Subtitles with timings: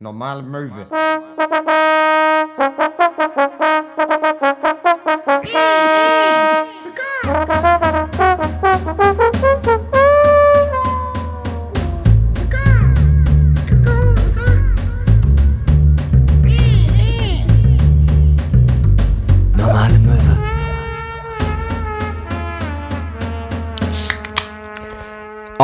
[0.00, 0.86] Normale Möwe.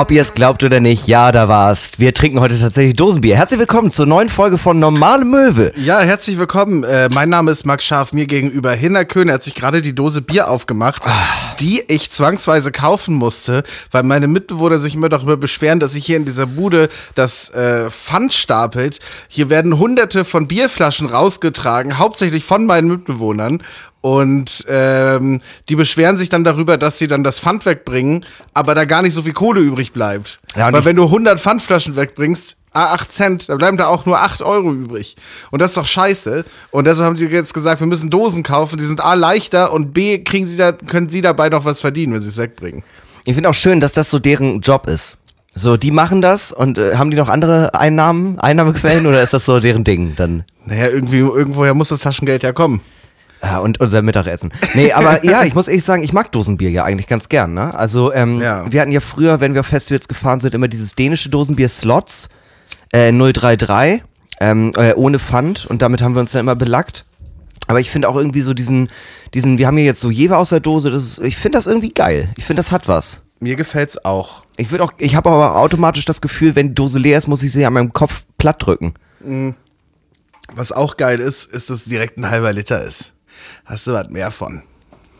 [0.03, 1.93] Ob ihr es glaubt oder nicht, ja, da war's.
[1.97, 3.37] Wir trinken heute tatsächlich Dosenbier.
[3.37, 5.71] Herzlich willkommen zur neuen Folge von Normale Möwe.
[5.77, 6.83] Ja, herzlich willkommen.
[6.83, 10.21] Äh, mein Name ist Max Scharf, mir gegenüber Hinner Köhn hat sich gerade die Dose
[10.21, 11.05] Bier aufgemacht,
[11.61, 16.17] die ich zwangsweise kaufen musste, weil meine Mitbewohner sich immer darüber beschweren, dass sich hier
[16.17, 18.99] in dieser Bude das äh, Pfand stapelt.
[19.29, 23.63] Hier werden hunderte von Bierflaschen rausgetragen, hauptsächlich von meinen Mitbewohnern.
[24.03, 28.85] Und ähm, die beschweren sich dann darüber, dass sie dann das Pfand wegbringen, aber da
[28.85, 30.41] gar nicht so viel Kohle übrig bleibt.
[30.57, 34.19] Ja, Weil wenn du 100 Pfandflaschen wegbringst, A 8 Cent, da bleiben da auch nur
[34.19, 35.17] 8 Euro übrig.
[35.53, 36.45] Und das ist doch scheiße.
[36.73, 39.93] Und deshalb haben die jetzt gesagt, wir müssen Dosen kaufen, die sind A leichter und
[39.93, 42.83] B kriegen sie da, können sie dabei noch was verdienen, wenn sie es wegbringen.
[43.25, 45.17] Ich finde auch schön, dass das so deren Job ist.
[45.55, 49.45] So, die machen das und äh, haben die noch andere Einnahmen, Einnahmequellen oder ist das
[49.45, 50.45] so deren Ding dann?
[50.65, 52.81] Naja, irgendwie, irgendwoher muss das Taschengeld ja kommen.
[53.43, 54.53] Ja, und unser Mittagessen.
[54.75, 57.75] Nee, aber ja, ich muss ehrlich sagen, ich mag Dosenbier ja eigentlich ganz gern, ne?
[57.75, 58.71] Also, ähm, Ja.
[58.71, 62.29] wir hatten ja früher, wenn wir auf Festivals gefahren sind, immer dieses dänische Dosenbier Slots,
[62.93, 64.03] äh, 033,
[64.41, 67.05] ähm, äh, ohne Pfand und damit haben wir uns dann immer belackt.
[67.69, 68.89] Aber ich finde auch irgendwie so diesen,
[69.35, 71.67] diesen, wir haben hier jetzt so Jever aus der Dose, das ist, ich finde das
[71.67, 72.29] irgendwie geil.
[72.37, 73.23] Ich finde, das hat was.
[73.41, 74.45] Mir gefällt's auch.
[74.57, 77.43] Ich würde auch, ich habe aber automatisch das Gefühl, wenn die Dose leer ist, muss
[77.43, 78.95] ich sie an meinem Kopf platt drücken.
[80.55, 83.15] Was auch geil ist, ist, dass es direkt ein halber Liter ist.
[83.65, 84.63] Hast du was mehr von.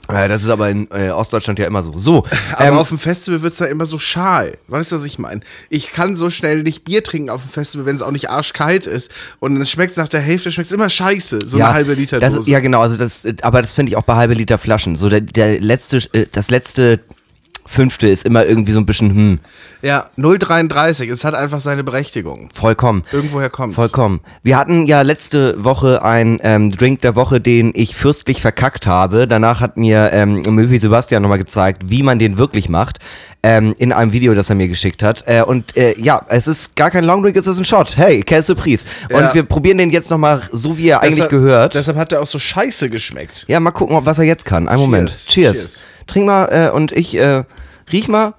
[0.09, 1.97] Äh, das ist aber in äh, Ostdeutschland ja immer so.
[1.97, 4.59] So, Aber ähm, auf dem Festival wird's da immer so schal.
[4.67, 5.41] Weißt du, was ich meine?
[5.71, 8.87] Ich kann so schnell nicht Bier trinken auf dem Festival, wenn es auch nicht arschkalt
[8.87, 9.11] ist.
[9.39, 11.47] Und dann schmeckt's nach der Hälfte, schmeckt's immer scheiße.
[11.47, 12.41] So eine halbe Liter das Dose.
[12.41, 14.97] ist, ja, genau, also das, äh, aber das finde ich auch bei halbe Liter Flaschen.
[14.97, 17.01] So der, der letzte, äh, das letzte
[17.65, 19.39] Fünfte ist immer irgendwie so ein bisschen, hm,
[19.83, 21.11] Ja, 0,33.
[21.11, 22.49] Es hat einfach seine Berechtigung.
[22.53, 23.05] vollkommen.
[23.13, 23.77] Irgendwoher kommt's.
[23.77, 24.21] Vollkommen.
[24.43, 29.27] Wir hatten ja letzte Woche einen ähm, Drink der Woche, den ich fürstlich verkackt habe.
[29.29, 32.99] Danach hat mir ähm, Möwi Sebastian nochmal gezeigt, wie man den wirklich macht.
[33.45, 35.25] Ähm, in einem Video, das er mir geschickt hat.
[35.27, 37.97] Äh, und äh, ja, es ist gar kein Long Drink, es ist ein Shot.
[37.97, 38.85] Hey, quelle Surprise.
[39.11, 39.35] Und Ja.
[39.35, 41.75] wir probieren den jetzt nochmal so, wie er eigentlich Deshalb- gehört.
[41.75, 43.45] Deshalb hat er auch so scheiße geschmeckt.
[43.49, 44.69] Ja, mal gucken, was er jetzt kann.
[44.69, 45.11] Einen Moment.
[45.11, 45.29] Cheers.
[45.29, 45.85] Cheers.
[46.07, 47.45] Trink mal äh, und ich äh,
[47.93, 48.35] riech mal.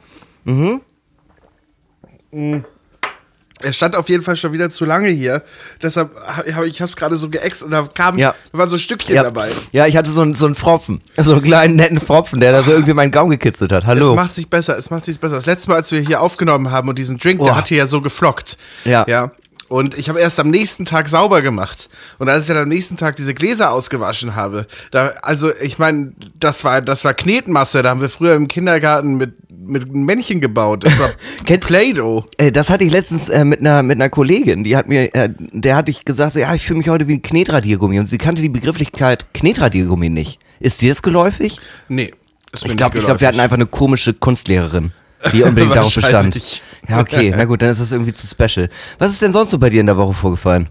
[3.62, 5.42] Er stand auf jeden Fall schon wieder zu lange hier.
[5.82, 6.12] Deshalb
[6.54, 8.36] habe ich hab's gerade so geäxt und da kam, Ja.
[8.52, 9.48] da waren so Stückchen Ja, dabei.
[9.72, 11.02] ja, ich hatte so, einen- so einen Pfropfen.
[11.18, 13.86] So einen kleinen netten Pfropfen, der da so irgendwie meinen Gaumen gekitzelt hat.
[13.86, 14.10] Hallo.
[14.10, 15.36] Es macht sich besser, es macht sich besser.
[15.36, 17.46] Das letzte Mal, als wir hier aufgenommen haben und diesen Drink, Oh.
[17.46, 18.58] der hat hier ja so geflockt.
[18.84, 19.06] Ja.
[19.08, 19.32] Ja.
[19.70, 21.90] Und ich habe erst am nächsten Tag sauber gemacht.
[22.20, 26.14] Und als ich dann am nächsten Tag diese Gläser ausgewaschen habe, da, also ich meine,
[26.40, 27.82] das war, das war Knetmasse.
[27.82, 30.86] Da haben wir früher im Kindergarten mit, mit Männchen gebaut.
[30.86, 31.10] Das war
[31.46, 32.26] Play-Doh.
[32.38, 35.30] Äh, das hatte ich letztens äh, mit einer mit einer Kollegin, die hat mir, äh,
[35.38, 38.18] der hatte ich gesagt, so, ja, ich fühle mich heute wie ein Knetradiergummi und sie
[38.18, 40.40] kannte die Begrifflichkeit Knetradiergummi nicht.
[40.60, 41.60] Ist dir das geläufig?
[41.90, 42.14] Nee.
[42.52, 44.92] ist mir Ich glaube, glaube, wir hatten einfach eine komische Kunstlehrerin,
[45.32, 46.62] die unbedingt darauf bestand.
[46.88, 48.70] Ja, okay, na gut, dann ist das irgendwie zu special.
[49.00, 50.70] Was ist denn sonst so bei dir in der Woche vorgefallen?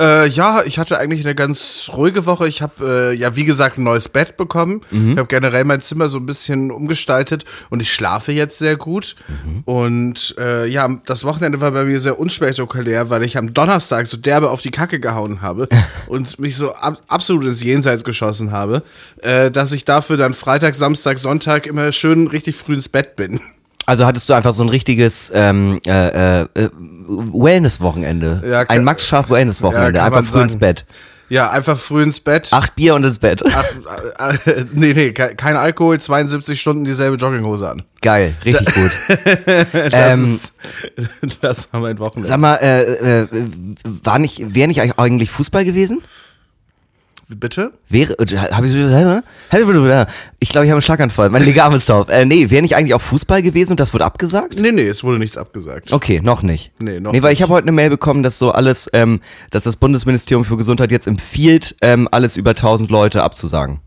[0.00, 2.48] Äh, ja, ich hatte eigentlich eine ganz ruhige Woche.
[2.48, 4.80] Ich habe äh, ja, wie gesagt, ein neues Bett bekommen.
[4.90, 5.12] Mhm.
[5.12, 9.14] Ich habe generell mein Zimmer so ein bisschen umgestaltet und ich schlafe jetzt sehr gut.
[9.28, 9.62] Mhm.
[9.66, 14.16] Und äh, ja, das Wochenende war bei mir sehr unspektakulär, weil ich am Donnerstag so
[14.16, 15.68] derbe auf die Kacke gehauen habe
[16.06, 18.82] und mich so ab absolut ins Jenseits geschossen habe,
[19.18, 23.38] äh, dass ich dafür dann Freitag, Samstag, Sonntag immer schön richtig früh ins Bett bin.
[23.90, 26.68] Also hattest du einfach so ein richtiges ähm, äh, äh, äh,
[27.08, 28.40] Wellness-Wochenende.
[28.48, 29.98] Ja, ein Max Scharf Wellness-Wochenende.
[29.98, 30.60] Ja, einfach früh ins sagen.
[30.60, 30.86] Bett.
[31.28, 32.48] Ja, einfach früh ins Bett.
[32.52, 33.42] Acht Bier und ins Bett.
[33.52, 33.64] Ach,
[34.46, 37.82] äh, äh, nee, nee, ke- kein Alkohol, 72 Stunden dieselbe Jogginghose an.
[38.00, 38.90] Geil, richtig gut.
[39.72, 40.52] Das, Ähm, ist,
[41.40, 42.28] das war mein Wochenende.
[42.28, 43.26] Sag mal, äh, äh,
[44.04, 46.00] war nicht, wäre nicht eigentlich Fußball gewesen?
[47.36, 47.72] Bitte?
[47.88, 49.20] Wäre, äh, habe ich, hä?
[50.40, 51.30] ich glaube, ich habe einen Schlaganfall.
[51.30, 52.10] Mein linker Arm ist taub.
[52.10, 54.58] Äh, nee, wäre nicht eigentlich auch Fußball gewesen und das wurde abgesagt?
[54.58, 55.92] Nee, nee, es wurde nichts abgesagt.
[55.92, 56.72] Okay, noch nicht.
[56.80, 59.64] Nee, noch Nee, weil ich habe heute eine Mail bekommen, dass so alles, ähm, dass
[59.64, 63.80] das Bundesministerium für Gesundheit jetzt empfiehlt, ähm, alles über 1000 Leute abzusagen.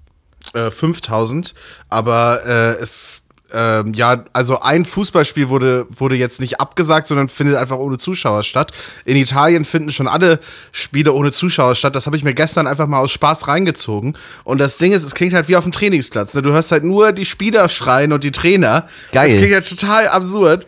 [0.53, 1.53] Äh, 5000,
[1.89, 7.55] aber äh, es, ähm, ja, also ein Fußballspiel wurde, wurde jetzt nicht abgesagt, sondern findet
[7.55, 8.71] einfach ohne Zuschauer statt.
[9.05, 10.39] In Italien finden schon alle
[10.71, 11.95] Spiele ohne Zuschauer statt.
[11.95, 14.17] Das habe ich mir gestern einfach mal aus Spaß reingezogen.
[14.43, 16.33] Und das Ding ist, es klingt halt wie auf dem Trainingsplatz.
[16.33, 16.41] Ne?
[16.41, 18.87] Du hörst halt nur die Spieler schreien und die Trainer.
[19.11, 19.29] Geil.
[19.29, 20.67] Das klingt halt total absurd.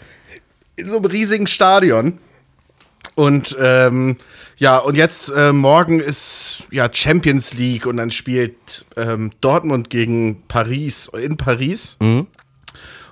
[0.76, 2.20] In so einem riesigen Stadion.
[3.16, 4.18] Und ähm,
[4.58, 10.44] ja, und jetzt äh, morgen ist ja Champions League und dann spielt ähm, Dortmund gegen
[10.48, 11.98] Paris in Paris.
[12.00, 12.28] Mhm.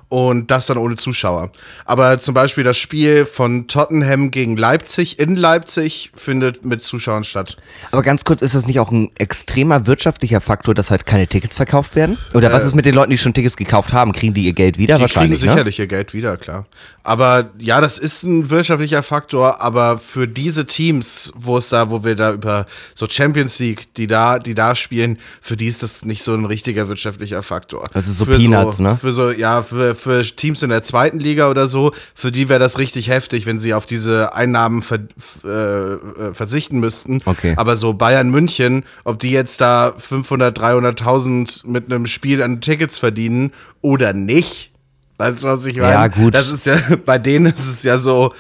[0.10, 1.52] Und das dann ohne Zuschauer.
[1.86, 7.58] Aber zum Beispiel das Spiel von Tottenham gegen Leipzig in Leipzig findet mit Zuschauern statt.
[7.92, 11.56] Aber ganz kurz, ist das nicht auch ein extremer wirtschaftlicher Faktor, dass halt keine Tickets
[11.56, 12.18] verkauft werden?
[12.36, 14.12] Oder was Äh, ist mit den Leuten, die schon Tickets gekauft haben?
[14.12, 14.96] Kriegen die ihr Geld wieder?
[14.98, 15.54] Die Wahrscheinlich, kriegen ne?
[15.54, 16.68] sicherlich ihr Geld wieder, klar.
[17.02, 22.04] Aber ja, das ist ein wirtschaftlicher Faktor, aber für diese Teams, wo es da, wo
[22.04, 26.06] wir da über so Champions League, die da, die da spielen, für die ist das
[26.06, 27.90] nicht so ein richtiger wirtschaftlicher Faktor.
[27.94, 28.96] Das ist so für Peanuts, so, ne?
[28.98, 32.60] Für so, ja, für, für Teams in der zweiten Liga oder so, für die wäre
[32.60, 35.00] das richtig heftig, wenn sie auf diese Einnahmen ver,
[35.44, 37.22] äh, äh, verzichten müssten.
[37.26, 37.54] Okay.
[37.58, 42.98] Aber so Bayern München, ob die jetzt da 500, 300.000 mit einem Spiel an Tickets
[42.98, 43.52] verdienen
[43.82, 44.72] oder nicht,
[45.18, 45.92] weißt du, was ich meine?
[45.92, 46.36] Ja, gut.
[46.36, 48.34] Das ist ja, bei denen ist es ja so,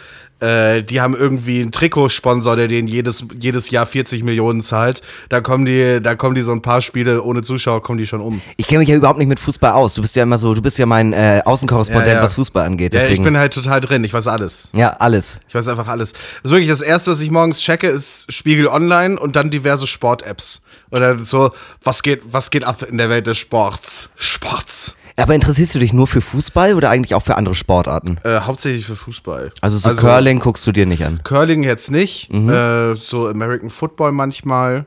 [0.43, 5.01] äh, die haben irgendwie einen Trikotsponsor, der denen jedes, jedes Jahr 40 Millionen zahlt.
[5.29, 8.21] Da kommen die, da kommen die so ein paar Spiele ohne Zuschauer, kommen die schon
[8.21, 8.41] um.
[8.57, 9.93] Ich kenne mich ja überhaupt nicht mit Fußball aus.
[9.93, 12.23] Du bist ja immer so, du bist ja mein äh, Außenkorrespondent, Ja, ja.
[12.23, 12.93] was Fußball angeht.
[12.93, 14.69] Ja, ich Deswegen, bin halt total drin, ich weiß alles.
[14.73, 15.39] ja, alles.
[15.47, 16.11] Ich weiß einfach alles.
[16.13, 19.87] Das ist wirklich das erste, was ich morgens checke, ist Spiegel Online und dann diverse
[19.87, 20.61] Sport-Apps.
[20.91, 21.51] Oder so,
[21.83, 24.09] was geht, was geht ab in der Welt des Sports?
[24.15, 24.95] Sports.
[25.15, 28.17] Aber interessierst du dich nur für Fußball oder eigentlich auch für andere Sportarten?
[28.23, 29.51] Äh, hauptsächlich für Fußball.
[29.61, 31.21] Also so Curling guckst du dir nicht an.
[31.23, 32.31] Curling jetzt nicht.
[32.33, 32.49] Mhm.
[32.49, 34.85] Äh, so American Football manchmal.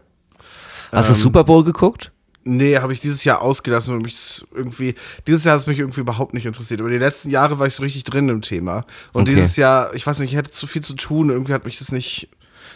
[0.93, 2.11] Hast Ähm, du Super Bowl geguckt?
[2.49, 4.95] Nee, habe ich dieses Jahr ausgelassen und mich irgendwie,
[5.27, 6.81] dieses Jahr hat es mich irgendwie überhaupt nicht interessiert.
[6.81, 8.85] Aber die letzten Jahre war ich so richtig drin im Thema.
[9.13, 9.35] Und Okay.
[9.35, 11.91] dieses Jahr, ich weiß nicht, ich hätte zu viel zu tun, irgendwie hat mich das
[11.91, 12.29] nicht.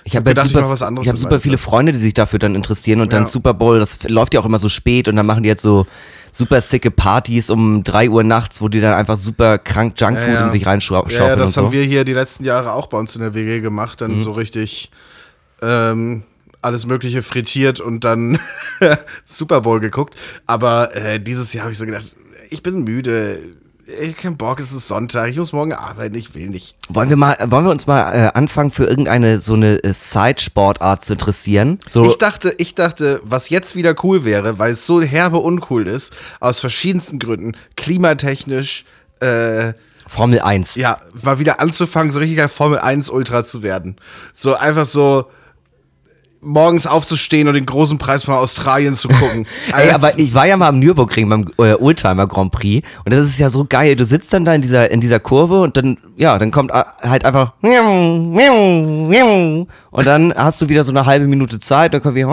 [0.02, 1.58] Ich habe halt ich super, anderes ich hab super viele.
[1.58, 3.26] Freunde, die sich dafür dann interessieren und dann Ja.
[3.28, 5.86] Super Bowl, das läuft ja auch immer so spät und dann machen die jetzt so
[6.32, 10.34] super sicke Partys um 3 Uhr nachts, wo die dann einfach super krank Junkfood Ja,
[10.34, 10.44] ja.
[10.44, 11.62] in sich reinschaufeln Ja, ja, das und so.
[11.64, 14.00] haben wir hier die letzten Jahre auch bei uns in der WG gemacht.
[14.00, 14.90] Dann so richtig
[15.62, 16.22] ähm,
[16.62, 18.38] alles Mögliche frittiert und dann
[19.24, 20.14] Super Bowl geguckt.
[20.46, 22.14] Aber äh, dieses Jahr habe ich so gedacht,
[22.50, 23.40] ich bin müde.
[24.00, 26.76] Ich keinen Bock, es ist Sonntag, ich muss morgen arbeiten, ich will nicht.
[26.88, 31.04] wollen wir mal, wollen wir uns mal äh, anfangen für irgendeine so eine äh, Side-Sportart
[31.04, 31.80] zu interessieren?
[31.88, 35.86] So, Ich dachte, ich dachte, was jetzt wieder cool wäre, weil es so herbe uncool
[35.86, 38.84] ist, aus verschiedensten Gründen, klimatechnisch,
[39.20, 39.72] äh,
[40.06, 40.74] Formel 1.
[40.74, 43.96] ja, mal wieder anzufangen, so richtig ein Formel 1 Ultra zu werden.
[44.32, 45.26] So einfach so
[46.42, 49.46] morgens aufzustehen und den großen Preis von Australien zu gucken.
[49.76, 53.26] Ey, aber ich war ja mal am Nürburgring beim äh, Oldtimer Grand Prix und das
[53.26, 53.96] ist ja so geil.
[53.96, 56.82] Du sitzt dann da in dieser in dieser Kurve und dann ja, dann kommt äh,
[57.02, 57.54] halt einfach
[59.90, 62.28] und dann hast du wieder so eine halbe Minute Zeit, dann kommt wieder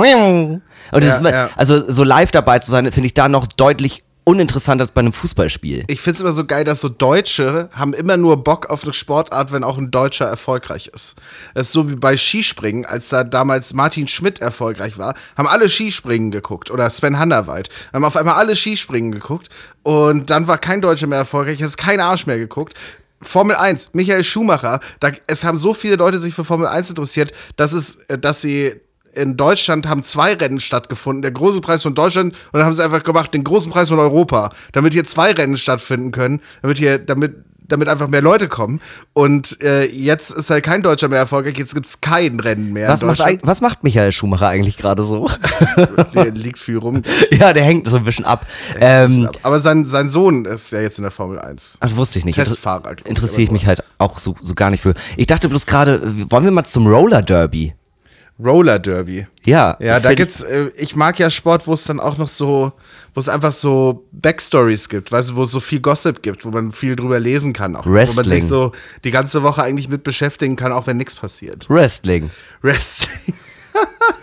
[0.91, 4.03] und das Ja, ist also so live dabei zu sein, finde ich da noch deutlich
[4.27, 5.85] uninteressanter als bei einem Fußballspiel.
[5.87, 9.53] ich find's immer so geil, dass so Deutsche haben immer nur Bock auf eine Sportart,
[9.53, 11.15] wenn auch ein Deutscher erfolgreich ist.
[11.53, 15.69] Das ist so wie bei Skispringen, als da damals Martin Schmidt erfolgreich war, haben alle
[15.69, 17.69] Skispringen geguckt oder Sven Hannawald.
[17.93, 19.47] Haben auf einmal alle Skispringen geguckt
[19.83, 22.73] und dann war kein Deutscher mehr erfolgreich, es ist kein Arsch mehr geguckt.
[23.21, 27.31] Formel 1, Michael Schumacher, da, es haben so viele Leute sich für Formel 1 interessiert,
[27.55, 28.75] dass es, äh, dass sie
[29.17, 31.21] in Deutschland haben zwei Rennen stattgefunden.
[31.21, 33.99] Der große Preis von Deutschland und dann haben sie einfach gemacht den großen Preis von
[33.99, 37.35] Europa, damit hier zwei Rennen stattfinden können, damit hier, damit,
[37.67, 38.79] damit einfach mehr Leute kommen.
[39.13, 43.01] Und äh, jetzt ist halt kein Deutscher mehr erfolgreich, jetzt gibt's kein Rennen mehr Was
[43.01, 45.29] in macht, was macht Michael Schumacher eigentlich gerade so?
[46.13, 47.01] Der liegt viel rum.
[47.31, 48.45] ja, der hängt so ein bisschen ab.
[48.79, 51.77] Ähm, Aber sein, sein Sohn ist ja jetzt in der Formel 1.
[51.79, 52.35] das wusste ich nicht.
[52.35, 54.93] Testfahrer, Interessiere ich mich halt auch so, so gar nicht für.
[55.15, 57.73] Ich dachte bloß gerade, wollen wir mal zum Roller Derby?
[58.39, 59.25] Roller Derby.
[59.45, 59.77] Ja.
[59.79, 62.71] Ja, da gibt's, äh, ich mag ja Sport, wo es dann auch noch so,
[63.13, 66.51] wo es einfach so Backstories gibt, weißt du, wo es so viel Gossip gibt, wo
[66.51, 68.29] man viel drüber lesen kann, auch wo man Wrestling.
[68.29, 68.71] sich so
[69.03, 71.67] die ganze Woche eigentlich mit beschäftigen kann, auch wenn nichts passiert.
[71.69, 72.29] Wrestling.
[72.61, 73.33] Wrestling.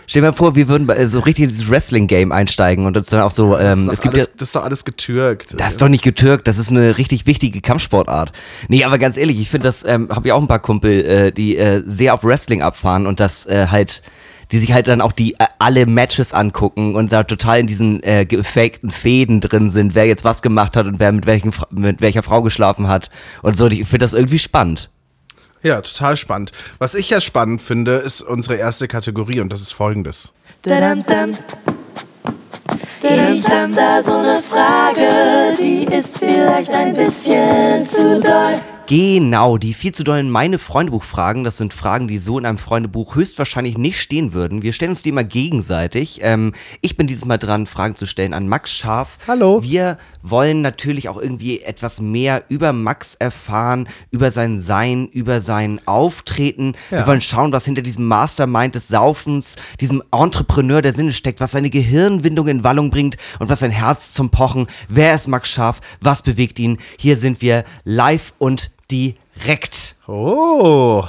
[0.07, 3.07] Stell dir mal vor, wir würden äh, so richtig in dieses Wrestling-Game einsteigen und uns
[3.07, 4.85] dann auch so, ähm, das, es ist doch gibt alles, ja, das ist doch alles
[4.85, 5.59] getürkt.
[5.59, 8.31] das ist doch nicht getürkt, das ist eine richtig wichtige Kampfsportart.
[8.67, 11.31] Nee, aber ganz ehrlich, ich finde das, ähm, habe ich auch ein paar Kumpel, äh,
[11.31, 14.03] die äh, sehr auf Wrestling abfahren und das äh, halt,
[14.51, 18.03] die sich halt dann auch die äh, alle Matches angucken und da total in diesen
[18.03, 22.01] äh, gefakten Fäden drin sind, wer jetzt was gemacht hat und wer mit, welchen, mit
[22.01, 23.09] welcher Frau geschlafen hat
[23.41, 23.65] und so.
[23.67, 24.89] Ich finde das irgendwie spannend.
[25.65, 26.51] Ja, total spannend.
[26.77, 30.31] Was ich ja spannend finde, ist unsere erste Kategorie und das ist folgendes.
[30.63, 30.71] Ich
[33.49, 38.61] hab da so ne Frage, die ist vielleicht ein bisschen zu doll.
[38.87, 43.15] Genau, die viel zu dollen meine Freundebuch-Fragen, das sind Fragen, die so in einem Freundebuch
[43.15, 44.61] höchstwahrscheinlich nicht stehen würden.
[44.61, 46.19] Wir stellen uns die immer gegenseitig.
[46.21, 49.17] Ähm, ich bin dieses Mal dran, Fragen zu stellen an Max Scharf.
[49.27, 49.63] Hallo.
[49.63, 55.81] Wir wollen natürlich auch irgendwie etwas mehr über Max erfahren, über sein Sein, über sein
[55.87, 56.73] Auftreten.
[56.91, 56.99] Ja.
[56.99, 61.51] Wir wollen schauen, was hinter diesem Mastermind des Saufens, diesem Entrepreneur der Sinne steckt, was
[61.51, 64.67] seine Gehirnwindung in Wallung bringt und was sein Herz zum Pochen.
[64.89, 65.81] Wer ist Max Scharf?
[66.01, 66.77] Was bewegt ihn?
[66.99, 69.95] Hier sind wir live und direkt.
[70.07, 71.03] Oh,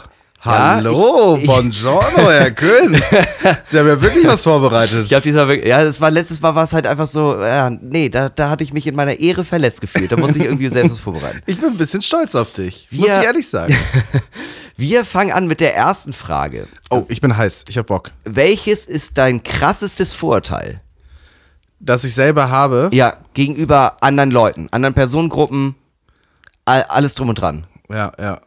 [0.45, 2.95] Ja, hallo, ich- ich- buongiorno, Herr Köhn.
[3.65, 5.03] Sie haben ja wirklich was vorbereitet.
[5.05, 8.09] Ich glaube, dieser, ja, das war letztes Mal war es halt einfach so, ja, nee,
[8.09, 10.13] da, da hatte ich mich in meiner Ehre verletzt gefühlt.
[10.13, 11.43] Da musste ich irgendwie selbst was vorbereiten.
[11.47, 13.77] Ich bin ein bisschen stolz auf dich, Wir- muss ich ehrlich sagen.
[14.77, 16.69] Wir fangen an mit der ersten Frage.
[16.91, 18.11] Oh, ich bin heiß, ich hab Bock.
[18.25, 20.81] Welches ist dein krassestes Vorurteil?
[21.81, 25.75] Dass ich selber habe, Ja, gegenüber anderen Leuten, anderen Personengruppen,
[26.67, 27.67] alles drum und dran.
[27.89, 28.41] ja, ja.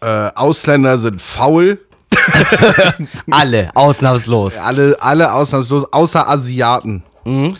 [0.00, 1.80] Äh, Ausländer sind faul.
[3.30, 4.56] Alle, ausnahmslos.
[4.56, 7.02] Alle, alle ausnahmslos, außer Asiaten.
[7.24, 7.56] Mhm.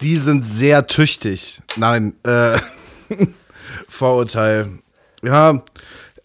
[0.00, 1.60] Die sind sehr tüchtig.
[1.76, 2.58] Nein, äh,
[3.88, 4.68] Vorurteil.
[5.22, 5.60] Ja,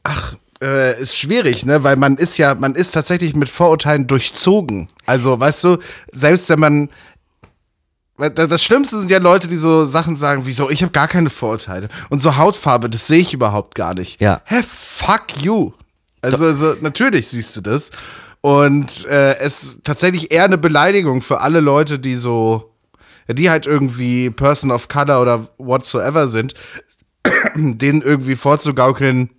[0.04, 1.84] ach, äh, ist schwierig, ne?
[1.84, 4.90] Weil man ist ja, man ist tatsächlich mit Vorurteilen durchzogen.
[5.06, 5.78] Also, weißt du,
[6.12, 6.90] selbst wenn man.
[8.30, 11.30] Das Schlimmste sind ja Leute, die so Sachen sagen, wie so, ich habe gar keine
[11.30, 11.90] Vorurteile.
[12.10, 14.22] Und so Hautfarbe, das sehe ich überhaupt gar nicht.
[14.22, 14.42] Ja.
[14.46, 15.72] Hä, fuck you.
[16.22, 17.92] Also, also natürlich siehst du das.
[18.42, 22.74] Und äh, es ist tatsächlich eher eine Beleidigung für alle Leute, die so,
[23.28, 26.54] die halt irgendwie Person of Color oder whatsoever sind,
[27.56, 29.30] denen irgendwie vorzugaukeln,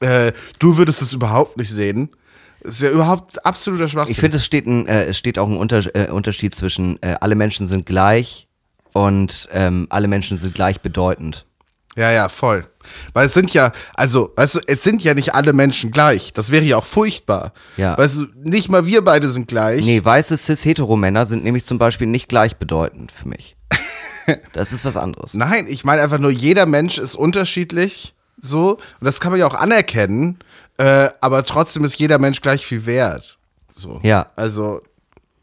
[0.00, 2.10] äh, du würdest es überhaupt nicht sehen.
[2.62, 4.12] Das ist ja überhaupt absoluter Schwachsinn.
[4.12, 7.16] Ich finde, es steht, ein, äh, es steht auch ein Unter äh, Unterschied zwischen äh,
[7.20, 8.46] alle Menschen sind gleich
[8.92, 11.46] und ähm, alle Menschen sind gleichbedeutend.
[11.96, 12.66] Ja, ja, voll.
[13.12, 16.32] Weil es sind ja, also, weißt du, es sind ja nicht alle Menschen gleich.
[16.32, 17.52] Das wäre ja auch furchtbar.
[17.76, 17.98] Ja.
[17.98, 19.84] Weißt du, nicht mal wir beide sind gleich.
[19.84, 23.56] Nee, weiße cis-hetero-Männer sind nämlich zum Beispiel nicht gleichbedeutend für mich.
[24.52, 25.34] Das ist was anderes.
[25.34, 28.14] Nein, ich meine einfach nur, jeder Mensch ist unterschiedlich.
[28.38, 28.74] So.
[28.74, 30.38] Und das kann man ja auch anerkennen.
[30.82, 33.38] Äh, aber trotzdem ist jeder Mensch gleich viel wert.
[33.68, 34.00] So.
[34.02, 34.32] Ja.
[34.34, 34.82] Also,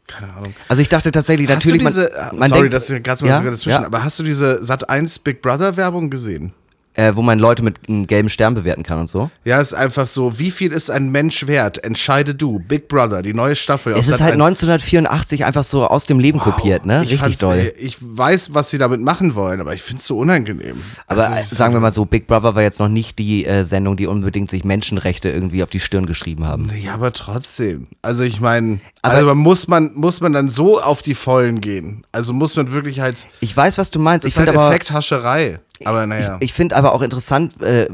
[0.06, 0.54] keine Ahnung.
[0.68, 3.24] Also ich dachte tatsächlich, Hast natürlich, du diese, man, man sorry, denkt, dass ich gerade
[3.24, 6.52] mal ja, sogar dazwischen, ja, aber hast du diese Sat 1 Big Brother Werbung gesehen?
[6.94, 9.30] Äh, wo man Leute mit einem gelben Stern bewerten kann und so.
[9.44, 11.82] Ja, ist einfach so, wie viel ist ein Mensch wert?
[11.84, 12.58] Entscheide du.
[12.58, 14.40] Big Brother, die neue Staffel Es ist Sat halt 1.
[14.42, 17.02] 1984 einfach so aus dem Leben kopiert, ne?
[17.04, 17.72] Ich Richtig doll.
[17.78, 20.76] Ich weiß, was sie damit machen wollen, aber ich find's so unangenehm.
[21.06, 23.44] Aber Also, es ist sagen wir mal so, Big Brother war jetzt noch nicht die
[23.46, 26.70] äh, Sendung, die unbedingt sich Menschenrechte irgendwie auf die Stirn geschrieben haben.
[26.80, 27.86] Ja, aber trotzdem.
[28.02, 32.04] Also ich meine, Aber- also muss man muss man dann so auf die Vollen gehen.
[32.12, 34.24] Also muss man wirklich halt Ich weiß, was du meinst.
[34.24, 35.60] das Ich ist halt finde aber, Effekthascherei.
[35.84, 36.36] Aber naja.
[36.40, 37.88] ich, ich finde aber auch interessant, äh,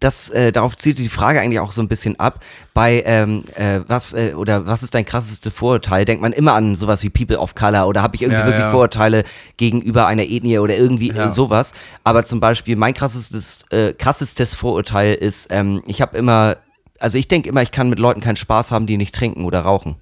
[0.00, 2.40] dass äh, darauf zielt die Frage eigentlich auch so ein bisschen ab.
[2.74, 6.04] Bei ähm, äh, was äh, oder was ist dein krasseste Vorurteil?
[6.04, 8.64] Denkt man immer an sowas wie People of Color oder habe ich irgendwie Ja, wirklich
[8.64, 8.70] ja.
[8.70, 9.24] Vorurteile
[9.56, 11.26] gegenüber einer Ethnie oder irgendwie Ja.
[11.26, 11.72] äh, sowas?
[12.04, 16.56] Aber zum Beispiel mein krassestes äh, krassestes Vorurteil ist, ähm, ich habe immer,
[16.98, 19.60] also ich denke immer, ich kann mit Leuten keinen Spaß haben, die nicht trinken oder
[19.60, 19.96] rauchen.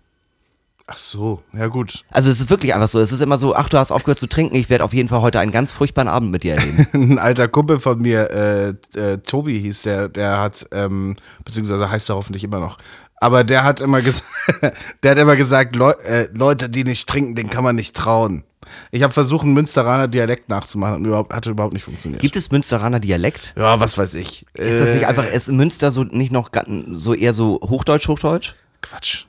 [0.86, 2.04] Ach so, ja gut.
[2.10, 3.00] Also es ist wirklich einfach so.
[3.00, 5.22] Es ist immer so, ach, du hast aufgehört zu trinken, ich werde auf jeden Fall
[5.22, 6.86] heute einen ganz furchtbaren Abend mit dir erleben.
[7.12, 12.10] Ein alter Kumpel von mir, äh, äh, Tobi hieß der, der hat, ähm, beziehungsweise heißt
[12.10, 12.76] er hoffentlich immer noch.
[13.16, 14.28] Aber der hat immer gesagt,
[15.02, 18.44] der hat immer gesagt, Leu äh, Leute, die nicht trinken, denen kann man nicht trauen.
[18.90, 22.20] Ich habe versucht, einen Münsteraner Dialekt nachzumachen und überhaupt, hatte überhaupt nicht funktioniert.
[22.20, 23.54] Gibt es Münsteraner Dialekt?
[23.56, 24.44] ja, was weiß ich.
[24.52, 26.50] Ist das nicht einfach, ist Münster so nicht noch
[26.92, 28.54] so eher so Hochdeutsch, Hochdeutsch?
[28.82, 29.24] Quatsch.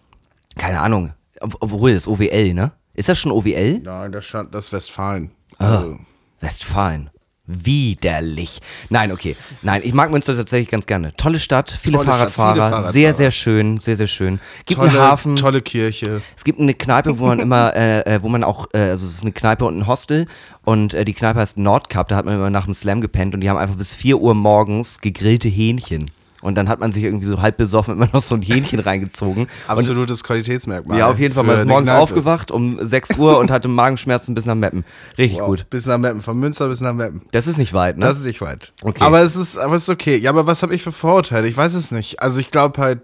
[0.57, 1.13] Keine Ahnung.
[1.45, 2.71] Ob- Obwohl, das ist OWL, ne?
[2.93, 3.79] Ist das schon OWL?
[3.83, 5.31] Nein, das das Westfalen.
[5.57, 5.97] Ah, Also,
[6.41, 7.09] Westfalen.
[7.47, 8.59] Widerlich.
[8.89, 9.35] Nein, okay.
[9.61, 11.13] Nein, ich mag Münster tatsächlich ganz gerne.
[11.15, 12.91] Tolle Stadt, viele, Tolle Stadt, Fahrradfahrer, viele Fahrradfahrer.
[12.93, 14.39] sehr, sehr schön, sehr, sehr schön.
[14.65, 15.35] Gibt tolle, einen Hafen.
[15.35, 16.21] tolle Kirche.
[16.35, 19.13] Es gibt eine Kneipe, wo man immer, äh, äh, wo man auch, äh, also es
[19.15, 20.25] ist eine Kneipe und ein Hostel
[20.63, 23.41] und äh, die Kneipe heißt Nordcup, da hat man immer nach dem Slam gepennt und
[23.41, 26.09] die haben einfach bis 4 Uhr morgens gegrillte Hähnchen.
[26.45, 29.43] Und dann hat man sich irgendwie so halb besoffen immer noch so ein Hähnchen reingezogen.
[29.43, 30.97] Und Absolutes Qualitätsmerkmal.
[30.97, 31.43] ja, auf jeden Fall.
[31.43, 34.85] Man ist morgens aufgewacht um 6 Uhr und hatte Magenschmerzen bis nach Meppen.
[35.17, 35.47] Richtig Wow.
[35.47, 35.69] gut.
[35.69, 37.21] Bis nach Meppen, von Münster bis nach Meppen.
[37.31, 38.05] Das ist nicht weit, ne?
[38.05, 38.73] Das ist nicht weit.
[38.83, 39.03] Okay.
[39.03, 40.17] Aber es ist, aber es ist okay.
[40.17, 41.47] Ja, aber was habe ich für Vorurteile?
[41.47, 42.21] Ich weiß es nicht.
[42.21, 43.01] Also ich glaube halt,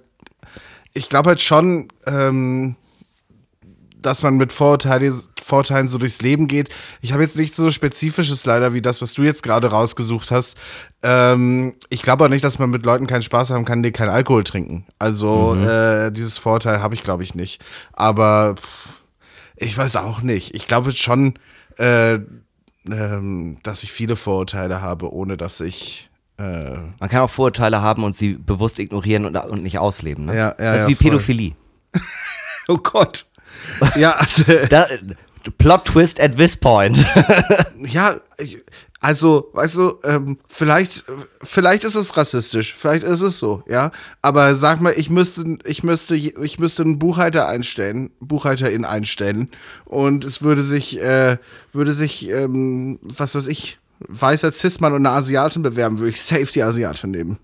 [0.93, 2.75] ich glaube halt schon, ähm,
[4.01, 6.69] dass man mit Vorurteile, Vorurteilen so durchs Leben geht.
[7.01, 10.57] Ich habe jetzt nichts so Spezifisches leider wie das, was du jetzt gerade rausgesucht hast.
[11.03, 14.09] Ähm, ich glaube auch nicht, dass man mit Leuten keinen Spaß haben kann, die keinen
[14.09, 14.85] Alkohol trinken.
[14.99, 17.61] Also äh, dieses Vorurteil habe ich, glaube ich, nicht.
[17.93, 18.55] Aber
[19.55, 20.55] ich weiß auch nicht.
[20.55, 21.35] Ich glaube schon,
[21.77, 22.19] äh,
[22.89, 28.03] ähm, dass ich viele Vorurteile habe, ohne dass ich Äh, Man kann auch Vorurteile haben
[28.03, 30.25] und sie bewusst ignorieren und, und nicht ausleben.
[30.25, 30.35] Ne?
[30.35, 31.11] Ja, ja, das ist ja, wie voll.
[31.11, 31.51] Pädophilie.
[32.67, 33.25] oh Gott.
[33.95, 34.87] Ja, also, Da,
[35.57, 37.05] Plot Twist at this point.
[37.77, 38.19] ja,
[38.99, 41.05] also, weißt du, ähm, vielleicht,
[41.41, 43.91] vielleicht ist es rassistisch, vielleicht ist es so, ja.
[44.21, 49.49] Aber sag mal, ich müsste, ich müsste, ich müsste einen Buchhalter einstellen, Buchhalterin einstellen,
[49.85, 51.37] und es würde sich, äh,
[51.71, 56.51] würde sich, ähm, was weiß ich, weißer Cis-Mann und eine Asiatin bewerben, würde ich safe
[56.53, 57.39] die Asiatin nehmen.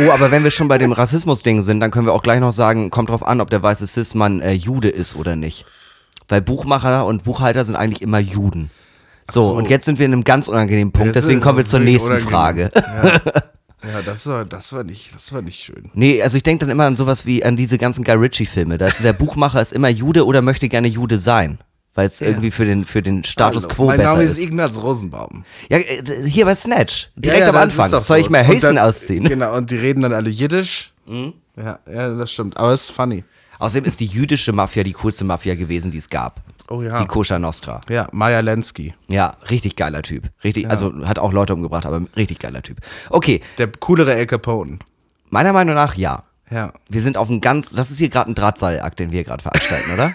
[0.00, 2.52] Oh, aber wenn wir schon bei dem Rassismus-Ding sind, dann können wir auch gleich noch
[2.52, 5.66] sagen, kommt drauf an, ob der weiße Cis-Mann äh, Jude ist oder nicht.
[6.28, 8.70] Weil Buchmacher und Buchhalter sind eigentlich immer Juden.
[9.30, 9.54] So, so.
[9.54, 12.12] und jetzt sind wir in einem ganz unangenehmen Punkt, Das deswegen kommen wir zur nächsten
[12.12, 12.30] unangenehm.
[12.30, 12.70] Frage.
[12.74, 13.90] Ja.
[13.90, 15.90] ja, das war, das war nicht, das war nicht schön.
[15.94, 18.78] Nee, also ich denke dann immer an sowas wie an diese ganzen Guy Ritchie-Filme.
[18.78, 21.58] Da ist der Buchmacher ist immer Jude oder möchte gerne Jude sein.
[21.98, 24.30] Weil es irgendwie für den, für den Status Hallo, quo mein besser Name ist.
[24.30, 25.44] ist Ignaz Rosenbaum.
[25.68, 27.10] Ja, äh, hier bei Snatch.
[27.16, 27.92] Direkt Ja, ja, am Anfang.
[27.92, 29.24] ist Soll ich mal Höschen ausziehen?
[29.24, 29.28] Mhm.
[29.28, 30.92] Genau, und die reden dann alle Jiddisch.
[31.56, 32.56] Ja, ja, das stimmt.
[32.56, 33.24] Aber es ist funny.
[33.58, 36.40] Außerdem ist die jüdische Mafia die coolste Mafia gewesen, die es gab.
[36.68, 37.00] Oh ja.
[37.02, 37.80] Die Koscher Nostra.
[37.88, 38.94] Ja, Maja Lenski.
[39.08, 40.30] Ja, richtig geiler Typ.
[40.44, 42.78] Richtig, also hat auch Leute umgebracht, aber richtig geiler Typ.
[43.10, 44.78] Okay, Der coolere El Capone.
[45.30, 46.22] meiner Meinung nach ja.
[46.50, 49.42] Ja, Wir sind auf einem ganz, das ist hier gerade ein Drahtseilakt, den wir gerade
[49.42, 50.12] veranstalten, oder?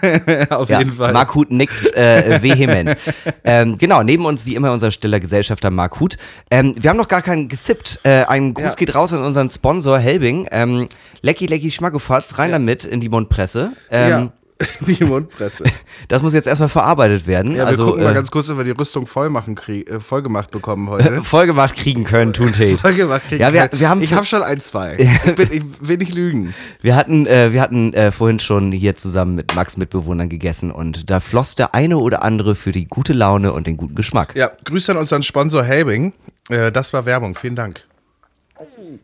[0.58, 1.12] auf ja, jeden Fall.
[1.12, 2.96] Mark Huth nickt äh, vehement.
[3.44, 6.16] ähm, genau, neben uns wie immer unser stiller Gesellschafter Mark Huth.
[6.50, 8.00] Ähm, wir haben noch gar keinen gesippt.
[8.02, 8.74] Äh, ein Gruß Ja.
[8.74, 10.48] geht raus an unseren Sponsor Helbing.
[10.50, 10.88] Ähm,
[11.22, 13.72] Lecky Lecky Schmackofatz, rein damit in die Mundpresse.
[13.90, 14.32] Ähm, ja,
[14.86, 15.64] die Mundpresse.
[16.08, 17.52] Das muss jetzt erstmal verarbeitet werden.
[17.52, 19.90] Ja, wir also gucken mal äh, ganz kurz, ob wir die Rüstung voll machen, krieg,
[19.90, 21.22] äh, voll gemacht bekommen heute.
[21.24, 22.78] vollgemacht kriegen können, tun Tate.
[22.78, 23.80] voll gemacht kriegen Ja, wir- können.
[23.80, 24.96] wir haben ich habe schon ein, zwei.
[24.98, 26.54] Ich, bin, ich will nicht lügen.
[26.80, 31.10] Wir hatten, äh, wir hatten äh, vorhin schon hier zusammen mit Max Mitbewohnern gegessen und
[31.10, 34.34] da floss der eine oder andere für die gute Laune und den guten Geschmack.
[34.36, 36.12] Ja, Grüße an unseren Sponsor Helbing.
[36.48, 37.34] Äh, das war Werbung.
[37.34, 37.84] Vielen Dank.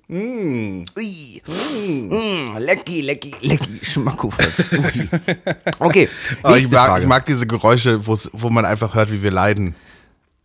[0.08, 1.42] Ui.
[1.46, 4.70] Mm, lecky, lecky, lecky, Schmackofatz.
[4.72, 5.08] Ui.
[5.78, 6.08] Okay,
[6.42, 7.02] Aber nächste ich, mag, Frage.
[7.02, 9.74] ich mag diese Geräusche, wo man einfach hört, wie wir leiden.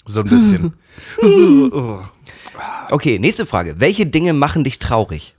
[0.05, 0.73] So ein bisschen.
[2.91, 3.75] Okay, nächste Frage.
[3.79, 5.35] Welche Dinge machen dich traurig?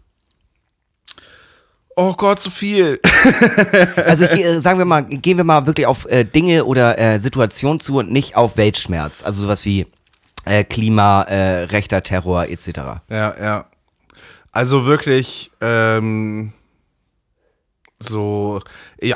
[1.99, 3.01] oh Gott, so viel.
[4.05, 7.19] Also ich, geh- sagen wir mal, gehen wir mal wirklich auf äh, Dinge oder äh,
[7.19, 9.23] Situationen zu und nicht auf Weltschmerz.
[9.23, 9.87] Also sowas wie
[10.45, 12.67] äh, Klima, äh, rechter Terror etc.
[13.09, 13.65] Ja, ja.
[14.57, 16.55] Also wirklich, ähm,
[17.99, 18.63] so,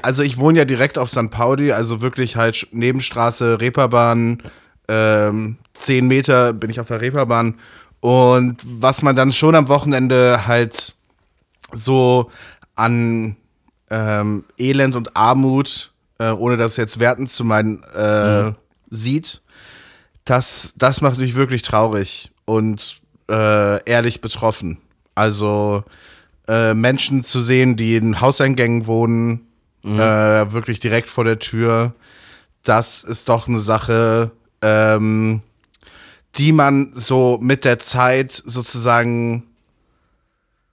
[0.03, 1.31] also ich wohne ja direkt auf St.
[1.31, 4.43] Pauli, also wirklich halt Nebenstraße, Reeperbahn,
[4.87, 7.59] ähm, zehn Meter bin ich auf der Reeperbahn.
[8.01, 10.95] Und was man dann schon am Wochenende halt
[11.73, 12.31] so
[12.75, 13.35] an
[13.89, 18.53] ähm, Elend und Armut, äh, ohne das jetzt wertend zu meinen, äh,
[18.91, 19.41] sieht,
[20.27, 23.01] das, das macht mich wirklich traurig und
[23.31, 24.83] äh, ehrlich betroffen.
[25.21, 25.85] Also
[26.49, 29.47] äh, Menschen zu sehen, die in Hauseingängen wohnen,
[29.85, 31.95] äh, wirklich direkt vor der Tür,
[32.65, 34.31] das ist doch eine Sache,
[34.63, 35.43] ähm,
[36.37, 39.45] die man so mit der Zeit sozusagen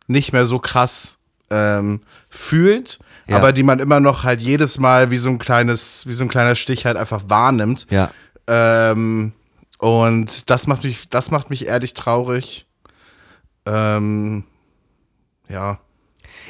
[0.07, 1.17] nicht mehr so krass
[1.49, 3.37] ähm, fühlt, Ja.
[3.37, 6.29] aber die man immer noch halt jedes Mal wie so ein kleines, wie so ein
[6.29, 7.87] kleiner Stich halt einfach wahrnimmt.
[7.89, 8.11] Ja.
[8.47, 9.33] Ähm,
[9.79, 12.66] und das macht mich, das macht mich ehrlich traurig.
[13.67, 14.43] Ähm,
[15.49, 15.79] ja.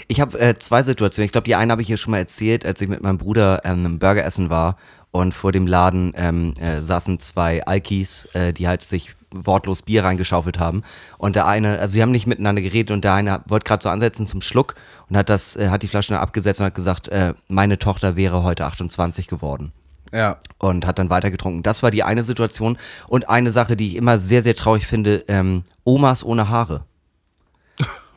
[0.08, 1.26] Ich habe äh, zwei Situationen.
[1.26, 3.62] Ich glaube, die eine habe ich hier schon mal erzählt, als ich mit meinem Bruder
[3.64, 4.78] ähm, einem Burger essen war
[5.12, 10.04] und vor dem Laden ähm, äh, saßen zwei Alkis, äh, die halt sich wortlos Bier
[10.04, 10.84] reingeschaufelt haben.
[11.18, 13.90] Und der eine, also sie haben nicht miteinander geredet und der eine wollte gerade so
[13.90, 14.76] ansetzen zum Schluck
[15.10, 18.16] und hat das, äh, hat die Flasche dann abgesetzt und hat gesagt, äh, meine Tochter
[18.16, 19.74] wäre heute 28 geworden
[20.14, 20.38] Ja.
[20.60, 21.64] und hat dann weiter getrunken.
[21.64, 22.78] Das war die eine Situation.
[23.08, 26.86] Und eine Sache, die ich immer sehr, sehr traurig finde, ähm, Omas ohne Haare.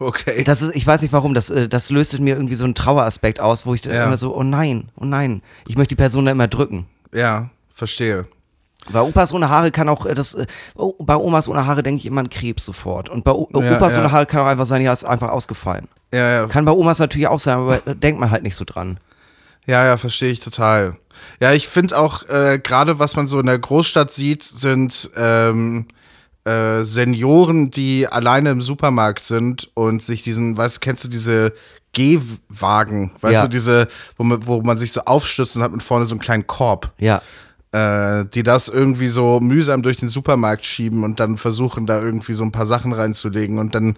[0.00, 0.42] Okay.
[0.44, 2.74] Das ist, ich weiß nicht warum, das, äh, das löst in mir irgendwie so einen
[2.74, 4.06] Traueraspekt aus, wo ich dann Ja.
[4.06, 6.86] immer so, oh nein, oh nein, ich möchte die Person da immer drücken.
[7.14, 8.26] Ja, verstehe.
[8.90, 11.98] Bei Opas ohne Haare kann auch, äh, das, äh, oh, bei Omas ohne Haare denke
[11.98, 13.10] ich immer an Krebs sofort.
[13.10, 14.00] Und bei o Ja, Opas ja.
[14.00, 15.86] ohne Haare kann auch einfach sein, ja, ist einfach ausgefallen.
[16.14, 16.46] Ja, ja.
[16.46, 18.98] Kann bei Omas natürlich auch sein, aber denkt man halt nicht so dran.
[19.66, 20.96] Ja, ja, verstehe ich total.
[21.40, 25.86] Ja, ich finde auch, äh, gerade was man so in der Großstadt sieht, sind ähm,
[26.44, 31.52] äh, Senioren, die alleine im Supermarkt sind und sich diesen, weißt du, kennst du diese
[31.92, 33.42] Gehwagen, weißt Ja.
[33.42, 36.20] du, diese, wo man, wo man sich so aufstützt und hat mit vorne so einen
[36.20, 37.22] kleinen Korb, Ja.
[37.72, 42.32] äh, die das irgendwie so mühsam durch den Supermarkt schieben und dann versuchen, da irgendwie
[42.32, 43.96] so ein paar Sachen reinzulegen und dann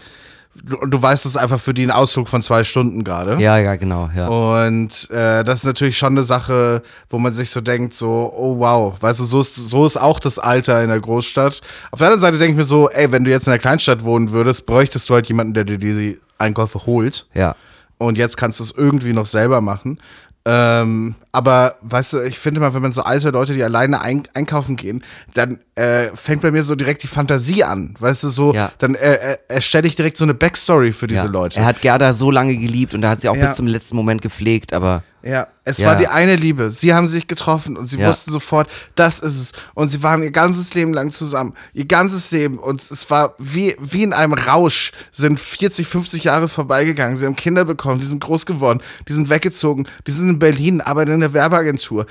[0.81, 3.43] und du weißt, es ist einfach für die ein Ausflug von zwei Stunden gerade.
[3.43, 4.29] Ja, ja, genau, ja.
[4.29, 8.59] Und äh, das ist natürlich schon eine Sache, wo man sich so denkt, so, oh
[8.59, 11.63] wow, weißt du, so ist, so ist auch das Alter in der Großstadt.
[11.91, 14.05] Auf der anderen Seite denke ich mir so, ey, wenn du jetzt in der Kleinstadt
[14.05, 17.27] wohnen würdest, bräuchtest du halt jemanden, der dir diese Einkäufe holt.
[17.33, 17.57] Ja.
[17.97, 19.99] Und jetzt kannst du es irgendwie noch selber machen.
[20.45, 24.25] Ähm, aber weißt du, ich finde mal, wenn man so alte Leute, die alleine ein
[24.35, 27.95] einkaufen gehen, dann äh, fängt bei mir so direkt die Fantasie an.
[27.99, 28.73] Weißt du, so, Ja.
[28.79, 31.31] dann äh, äh, erstelle ich direkt so eine Backstory für diese ja.
[31.31, 31.61] Leute.
[31.61, 33.47] Er hat Gerda so lange geliebt und er hat sie auch Ja.
[33.47, 35.87] bis zum letzten Moment gepflegt, aber Ja, es Ja.
[35.89, 36.71] war die eine Liebe.
[36.71, 38.09] Sie haben sich getroffen und sie Ja.
[38.09, 39.53] wussten sofort, das ist es.
[39.75, 41.55] Und sie waren ihr ganzes Leben lang zusammen.
[41.73, 42.59] Ihr ganzes Leben.
[42.59, 47.17] Und es war wie, wie in einem Rausch, sind 40, 50 Jahre vorbeigegangen.
[47.17, 50.81] Sie haben Kinder bekommen, die sind groß geworden, die sind weggezogen, die sind in Berlin,
[50.81, 52.07] arbeiten in der Werbeagentur.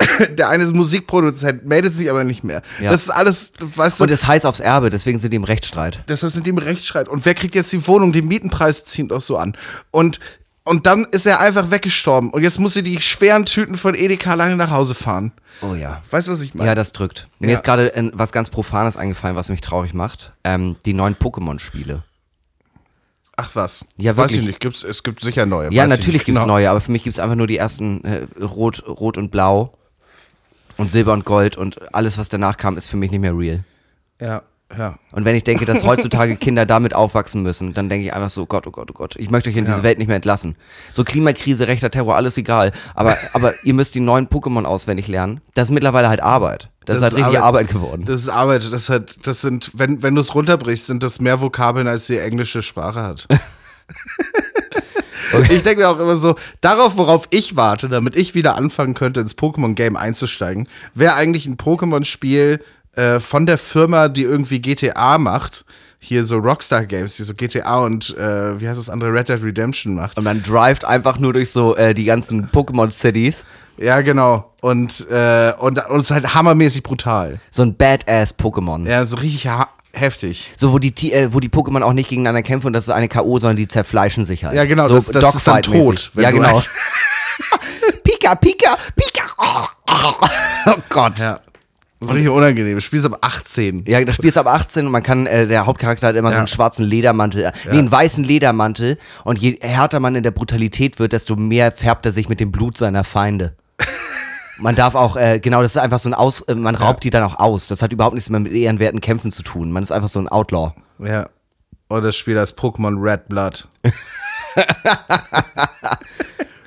[0.38, 2.62] Der eine ist Musikproduzent, meldet sich aber nicht mehr.
[2.80, 2.90] Ja.
[2.92, 6.04] Das ist alles, weißt du, und es heißt aufs Erbe, deswegen sind die im Rechtsstreit.
[6.08, 7.08] Deshalb sind die im Rechtsstreit.
[7.08, 8.12] Und wer kriegt jetzt die Wohnung?
[8.12, 9.56] Die Mietenpreis ziehen doch so an.
[9.90, 10.20] Und,
[10.68, 12.30] und dann ist er einfach weggestorben.
[12.30, 15.32] Und jetzt muss sie die schweren Tüten von Edeka lange nach Hause fahren.
[15.62, 16.02] Oh ja.
[16.10, 16.68] Weißt du, was ich meine?
[16.68, 17.28] Ja, das drückt.
[17.38, 17.54] Mir Ja.
[17.54, 20.32] ist gerade was ganz Profanes eingefallen, was mich traurig macht.
[20.44, 22.02] Ähm, die neuen Pokémon-Spiele.
[23.36, 23.84] Ach was.
[23.96, 24.40] Ja, Weiß wirklich.
[24.40, 24.60] ich nicht.
[24.60, 25.72] Gibt's, es gibt sicher neue.
[25.72, 26.54] Ja, Weiß ich natürlich gibt es genau.
[26.54, 29.76] neue, aber für mich gibt es einfach nur die ersten äh, Rot, Rot und Blau
[30.76, 33.60] und Silber und Gold und alles, was danach kam, ist für mich nicht mehr real.
[34.20, 34.42] Ja,
[34.76, 34.96] ja.
[35.12, 38.46] Und wenn ich denke, dass heutzutage Kinder damit aufwachsen müssen, dann denke ich einfach so,
[38.46, 39.82] Gott, oh Gott, oh Gott, ich möchte euch in diese Ja.
[39.82, 40.56] Welt nicht mehr entlassen.
[40.92, 42.72] So Klimakrise, rechter Terror, alles egal.
[42.94, 45.40] Aber, aber ihr müsst die neuen Pokémon auswendig lernen.
[45.54, 46.70] Das ist mittlerweile halt Arbeit.
[46.84, 48.04] Das, ist halt richtig Arbeit, geworden.
[48.06, 48.64] Das ist Arbeit.
[48.64, 52.06] Das, ist halt, das sind, wenn, wenn du es runterbrichst, sind das mehr Vokabeln, als
[52.06, 53.28] die englische Sprache hat.
[55.50, 59.20] Ich denke mir auch immer so, darauf, worauf ich warte, damit ich wieder anfangen könnte,
[59.20, 62.60] ins Pokémon-Game einzusteigen, wäre eigentlich ein Pokémon-Spiel
[62.98, 65.64] äh, von der Firma, die irgendwie GTA macht.
[66.00, 69.42] Hier so Rockstar Games, die so GTA und äh, wie heißt das andere, Red Dead
[69.42, 70.16] Redemption macht.
[70.16, 73.44] Und man drivet einfach nur durch so äh, die ganzen Pokémon-Cities.
[73.78, 74.52] Ja, genau.
[74.60, 77.40] Und, äh, und, und es ist halt hammermäßig brutal.
[77.50, 78.86] So ein Badass-Pokémon.
[78.86, 80.52] Ja, so richtig ha heftig.
[80.56, 83.08] So, wo die, äh, wo die Pokémon auch nicht gegeneinander kämpfen und das ist eine
[83.08, 84.54] K.O., sondern die zerfleischen sich halt.
[84.54, 86.60] Ja, genau, so das- das ist dann tot, wenn Ja, genau.
[88.04, 89.22] Pika, Pika, Pika.
[90.66, 91.18] Oh Gott.
[91.18, 91.40] Ja.
[92.00, 92.74] Das ist richtig unangenehm.
[92.76, 93.84] Du spielst ab 18.
[93.88, 96.34] Ja, das Spiel ist ab 18 und man kann, äh, der Hauptcharakter hat immer so
[96.34, 96.38] Ja.
[96.38, 100.98] einen schwarzen Ledermantel, äh, nee, einen weißen Ledermantel und je härter man in der Brutalität
[101.00, 103.56] wird, desto mehr färbt er sich mit dem Blut seiner Feinde.
[104.60, 107.10] Man darf auch, äh, genau, das ist einfach so ein Aus, äh, man raubt die
[107.10, 107.68] dann auch aus.
[107.68, 109.70] Das hat überhaupt nichts mehr mit ehrenwerten Kämpfen zu tun.
[109.70, 110.72] Man ist einfach so ein Outlaw.
[110.98, 111.28] Ja.
[111.86, 113.68] Und das Spiel heißt Pokémon Red Blood.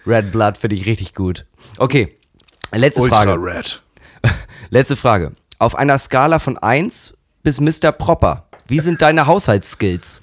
[0.08, 1.46] Red Blood finde ich richtig gut.
[1.78, 2.18] Okay,
[2.74, 3.34] letzte Ultra Frage.
[3.38, 3.82] Red.
[4.74, 5.34] Letzte Frage.
[5.60, 7.92] Auf einer Skala von 1 bis Mr.
[7.92, 10.22] Proper, wie sind deine Haushaltsskills?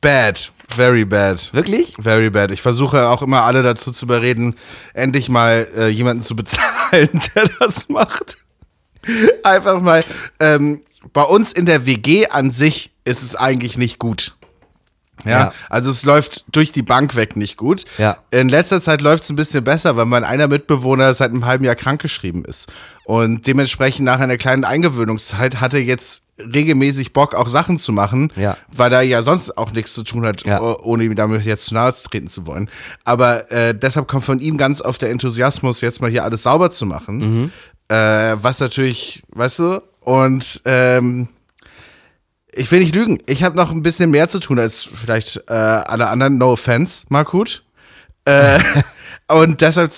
[0.00, 0.52] Bad.
[0.68, 1.52] Very bad.
[1.52, 1.94] Wirklich?
[1.98, 2.52] Very bad.
[2.52, 4.54] Ich versuche auch immer alle dazu zu überreden,
[4.94, 8.38] endlich mal äh, jemanden zu bezahlen, der das macht.
[9.42, 10.04] Einfach mal.
[10.38, 10.80] Ähm,
[11.12, 14.36] bei uns in der WG an sich ist es eigentlich nicht gut.
[15.24, 15.52] Ja, Ja.
[15.68, 17.84] also es läuft durch die Bank weg nicht gut.
[17.98, 18.16] Ja.
[18.30, 21.64] In letzter Zeit läuft es ein bisschen besser, weil mein einer Mitbewohner seit einem halben
[21.64, 22.66] Jahr krankgeschrieben ist.
[23.04, 28.32] Und dementsprechend nach einer kleinen Eingewöhnungszeit hat er jetzt regelmäßig Bock, auch Sachen zu machen,
[28.36, 28.56] Ja.
[28.68, 30.60] weil er ja sonst auch nichts zu tun hat, Ja.
[30.60, 32.68] oh- ohne ihm damit jetzt zu nahe treten zu wollen.
[33.04, 36.70] Aber äh, deshalb kommt von ihm ganz oft der Enthusiasmus, jetzt mal hier alles sauber
[36.70, 37.18] zu machen.
[37.18, 37.50] Mhm.
[37.88, 37.94] Äh,
[38.42, 41.28] was natürlich, weißt du, und ähm,
[42.54, 43.18] ich will nicht lügen.
[43.26, 46.38] Ich habe noch ein bisschen mehr zu tun als vielleicht äh, alle anderen.
[46.38, 47.64] No offense, Markut.
[48.24, 48.60] Äh,
[49.28, 49.92] und deshalb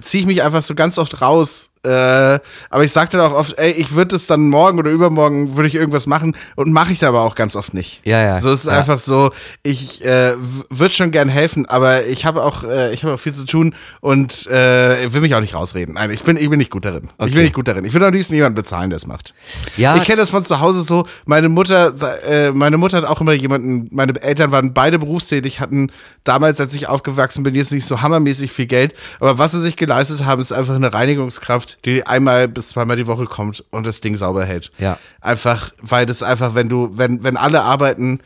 [0.00, 1.70] ziehe ich mich einfach so ganz oft raus.
[1.88, 5.68] Äh, aber ich sagte auch oft, ey, ich würde es dann morgen oder übermorgen würde
[5.68, 8.02] ich irgendwas machen und mache ich da aber auch ganz oft nicht.
[8.04, 8.78] Ja, ja, So ist es ja.
[8.78, 9.30] einfach so,
[9.62, 10.34] ich äh,
[10.70, 13.74] würde schon gern helfen, aber ich habe auch, äh, ich habe auch viel zu tun
[14.00, 15.94] und äh, will mich auch nicht rausreden.
[15.94, 17.04] Nein, ich bin, ich bin nicht gut darin.
[17.04, 17.32] Ich Okay.
[17.34, 17.84] bin nicht gut darin.
[17.84, 19.34] Ich will am liebsten jemanden bezahlen, der es macht.
[19.76, 19.96] Ja.
[19.96, 21.06] Ich kenne das von zu Hause so.
[21.24, 21.92] Meine Mutter,
[22.28, 25.90] äh, meine Mutter hat auch immer jemanden, meine Eltern waren beide berufstätig, hatten
[26.24, 28.94] damals, als ich aufgewachsen bin, jetzt nicht so hammermäßig viel Geld.
[29.20, 33.06] Aber was sie sich geleistet haben, ist einfach eine Reinigungskraft, die einmal bis zweimal die
[33.06, 34.72] Woche kommt und das Ding sauber hält.
[34.78, 34.98] Ja.
[35.20, 38.20] Einfach, weil das einfach, wenn du, wenn, wenn alle arbeiten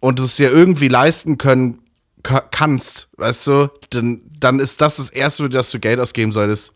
[0.00, 1.78] und du es dir irgendwie leisten können,
[2.22, 6.32] ka- kannst, weißt du, dann, dann ist das das Erste, für das du Geld ausgeben
[6.32, 6.72] solltest.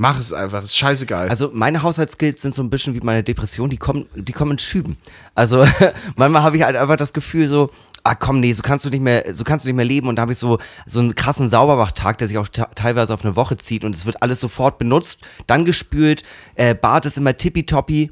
[0.00, 1.28] Mach es einfach, ist scheißegal.
[1.28, 4.58] Also meine Haushaltsskills sind so ein bisschen wie meine Depression, die kommen, die kommen in
[4.58, 4.96] Schüben.
[5.34, 5.66] Also
[6.16, 7.70] manchmal habe ich halt einfach das Gefühl so,
[8.08, 10.08] ah komm, nee, so kannst du nicht mehr, so kannst du nicht mehr leben.
[10.08, 13.36] Und da habe ich so, so einen krassen Saubermachtag, der sich auch teilweise auf eine
[13.36, 18.10] Woche zieht und es wird alles sofort benutzt, dann gespült, äh, Bad ist immer tippitoppi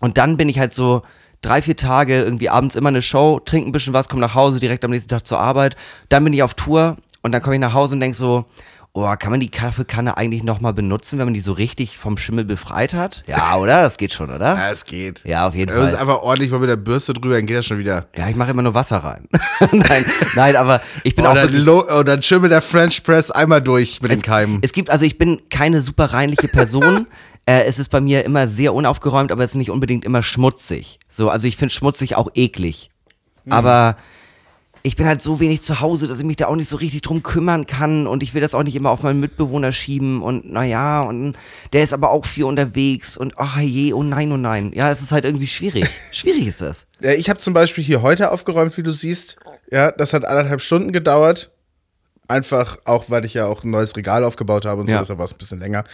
[0.00, 1.02] und dann bin ich halt so,
[1.42, 4.60] drei, vier Tage, irgendwie abends immer eine Show, trinke ein bisschen was, komme nach Hause,
[4.60, 5.76] direkt am nächsten Tag zur Arbeit.
[6.08, 8.46] Dann bin ich auf Tour und dann komme ich nach Hause und denke so,
[8.96, 12.44] oh, kann man die Kaffeekanne eigentlich nochmal benutzen, wenn man die so richtig vom Schimmel
[12.44, 13.24] befreit hat?
[13.26, 13.82] Ja, oder?
[13.82, 14.54] Das geht schon, oder?
[14.54, 15.24] Ja, es geht.
[15.24, 16.00] Ja, auf jeden Du musst Fall.
[16.00, 18.06] einfach ordentlich mal mit der Bürste drüber, dann geht das schon wieder.
[18.16, 19.28] Ja, ich mache immer nur Wasser rein.
[19.72, 23.02] nein, nein, aber ich bin auch Oder, wirklich, lo oder dann schön mit der French
[23.02, 24.60] Press einmal durch mit den Keimen.
[24.62, 27.08] Es gibt, also ich bin keine super reinliche Person.
[27.46, 31.00] äh, es ist bei mir immer sehr unaufgeräumt, aber es ist nicht unbedingt immer schmutzig.
[31.10, 32.90] So, also ich finde schmutzig auch eklig.
[33.50, 33.96] Aber
[34.86, 37.00] ich bin halt so wenig zu Hause, dass ich mich da auch nicht so richtig
[37.00, 40.52] drum kümmern kann und ich will das auch nicht immer auf meinen Mitbewohner schieben und
[40.52, 41.36] naja, und
[41.72, 44.72] der ist aber auch viel unterwegs und ach je, oh nein, oh nein.
[44.74, 45.88] Ja, es ist halt irgendwie schwierig.
[46.12, 46.86] schwierig ist das.
[47.00, 49.38] Ja, ich habe zum Beispiel hier heute aufgeräumt, wie du siehst.
[49.70, 51.50] Ja, das hat anderthalb Stunden gedauert.
[52.26, 55.00] Einfach auch, weil ich ja auch ein neues Regal aufgebaut habe und so, Ja.
[55.00, 55.84] deshalb war es ein bisschen länger.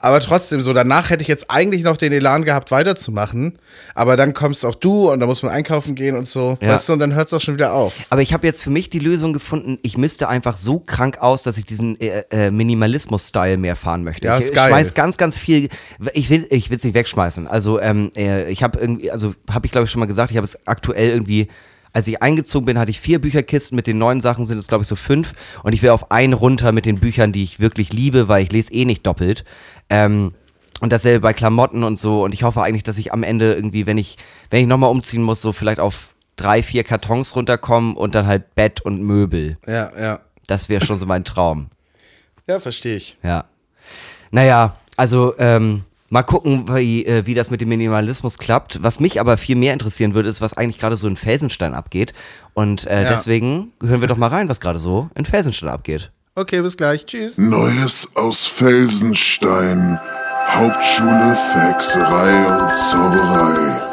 [0.00, 3.58] Aber trotzdem, so danach hätte ich jetzt eigentlich noch den Elan gehabt, weiterzumachen.
[3.94, 6.58] Aber dann kommst auch du und da muss man einkaufen gehen und so.
[6.60, 6.70] Ja.
[6.74, 7.94] Weißt du, und dann hört es auch schon wieder auf.
[8.10, 11.44] Aber ich habe jetzt für mich die Lösung gefunden, ich misste einfach so krank aus,
[11.44, 14.26] dass ich diesen äh, äh, Minimalismus-Style mehr fahren möchte.
[14.26, 14.68] Ja, ich ist geil.
[14.68, 15.68] schmeiß ganz, ganz viel,
[16.14, 17.46] ich will ich will's nicht wegschmeißen.
[17.46, 20.36] Also ähm, äh, ich habe irgendwie, also habe ich glaube ich schon mal gesagt, ich
[20.36, 21.48] habe es aktuell irgendwie,
[21.96, 24.82] als ich eingezogen bin, hatte ich vier Bücherkisten, mit den neuen Sachen sind es glaube
[24.82, 25.32] ich so fünf
[25.62, 28.52] und ich will auf einen runter mit den Büchern, die ich wirklich liebe, weil ich
[28.52, 29.46] lese eh nicht doppelt.
[29.88, 30.34] Ähm,
[30.82, 32.22] und dasselbe bei Klamotten und so.
[32.22, 34.18] Und ich hoffe eigentlich, dass ich am Ende irgendwie, wenn ich,
[34.50, 38.54] wenn ich nochmal umziehen muss, so vielleicht auf drei, vier Kartons runterkommen und dann halt
[38.54, 39.56] Bett und Möbel.
[39.66, 40.20] Ja, ja.
[40.46, 41.68] Das wäre schon so mein Traum.
[42.46, 43.16] Ja, verstehe ich.
[43.22, 43.46] Ja.
[44.30, 48.82] Naja, also ähm, mal gucken, wie, äh, wie das mit dem Minimalismus klappt.
[48.82, 52.12] Was mich aber viel mehr interessieren würde, ist, was eigentlich gerade so in Felsenstein abgeht.
[52.54, 53.08] Und äh, Ja.
[53.10, 56.10] deswegen hören wir doch mal rein, was gerade so in Felsenstein abgeht.
[56.34, 57.06] Okay, bis gleich.
[57.06, 57.38] Tschüss.
[57.38, 59.98] Neues aus Felsenstein.
[60.48, 63.85] Hauptschule für Hexerei und Zauberei.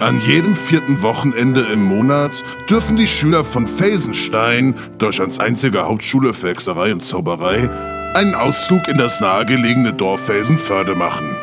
[0.00, 6.50] An jedem vierten Wochenende im Monat dürfen die Schüler von Felsenstein, Deutschlands einzige Hauptschule für
[6.50, 7.68] Hexerei und Zauberei,
[8.14, 11.34] einen Ausflug in das nahegelegene Dorf Felsenförde machen.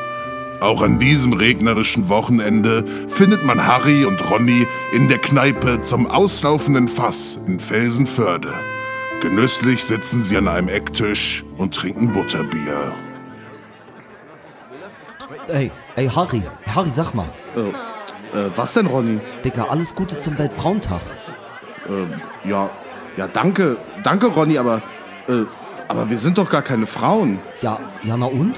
[0.62, 6.88] Auch an diesem regnerischen Wochenende findet man Harry und Ronny in der Kneipe zum auslaufenden
[6.88, 8.54] Fass in Felsenförde.
[9.22, 12.94] Genüsslich sitzen sie an einem Ecktisch und trinken Butterbier.
[15.50, 16.42] Ey, ey, Harry,
[16.74, 17.30] Harry, sag mal.
[18.36, 19.20] Äh, was denn, Ronny?
[19.44, 21.02] Dicker, alles Gute zum Weltfrauentag.
[22.44, 22.70] Ja,
[23.16, 23.78] ja, danke.
[24.04, 24.82] Danke, Ronny, aber,
[25.28, 25.44] äh,
[25.88, 27.40] aber wir sind doch gar keine Frauen.
[27.62, 28.58] Ja, ja, na und?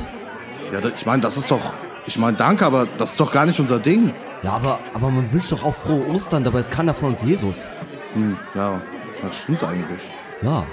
[0.71, 1.73] Ja, ich meine, das ist doch,
[2.05, 4.13] ich meine, danke, aber das ist doch gar nicht unser Ding.
[4.43, 7.69] Ja, aber, aber man wünscht doch auch frohe Ostern, dabei ist keiner von uns Jesus.
[8.13, 8.79] Hm, ja,
[9.21, 10.01] das stimmt eigentlich.
[10.41, 10.65] Ja,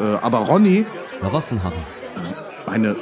[0.00, 0.86] Äh, aber Ronny,
[1.20, 1.74] na was denn, Harry?
[2.66, 2.96] meine,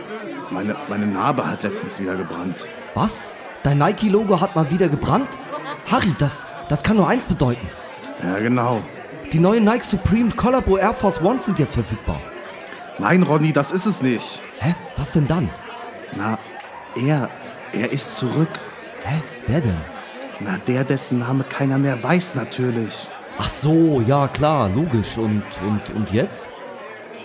[0.50, 2.56] meine, meine Narbe hat letztens wieder gebrannt.
[2.94, 3.28] Was?
[3.62, 5.28] Dein Nike-Logo hat mal wieder gebrannt?
[5.90, 7.68] Harry, das, das kann nur eins bedeuten.
[8.22, 8.80] Ja, genau.
[9.32, 12.20] Die neuen Nike Supreme Collabo Air Force One sind jetzt verfügbar.
[12.98, 14.42] Nein, Ronny, das ist es nicht.
[14.58, 14.74] Hä?
[14.96, 15.50] Was denn dann?
[16.16, 16.38] Na,
[16.96, 17.28] er,
[17.72, 18.48] er ist zurück.
[19.04, 19.22] Hä?
[19.46, 19.76] Wer denn?
[20.40, 23.08] Na, der, dessen Name keiner mehr weiß, natürlich.
[23.38, 25.16] Ach so, ja klar, logisch.
[25.16, 26.50] Und, und, und jetzt?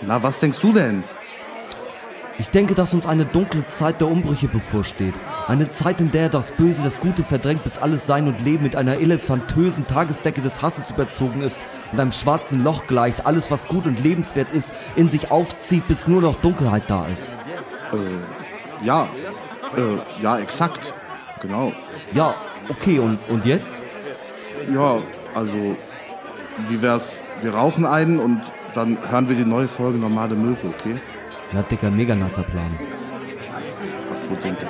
[0.02, 1.02] Na, was denkst du denn?
[2.38, 5.14] Ich denke, dass uns eine dunkle Zeit der Umbrüche bevorsteht.
[5.46, 8.76] Eine Zeit, in der das Böse das Gute verdrängt, bis alles Sein und Leben mit
[8.76, 13.86] einer elefantösen Tagesdecke des Hasses überzogen ist und einem schwarzen Loch gleicht, alles, was gut
[13.86, 17.34] und lebenswert ist, in sich aufzieht, bis nur noch Dunkelheit da ist.
[18.82, 19.08] Ja,
[19.76, 20.92] äh, ja, exakt.
[21.40, 21.72] Genau.
[22.12, 22.34] Ja,
[22.68, 23.84] okay, und, und jetzt?
[24.74, 24.98] Ja,
[25.34, 25.76] also,
[26.68, 27.22] wie wär's?
[27.40, 28.42] Wir rauchen einen und
[28.74, 31.00] dann hören wir die neue Folge Normale Möwe, okay?
[31.52, 32.70] Ja, Dicker, mega nasser Plan.
[34.10, 34.68] Was wohl denkt der?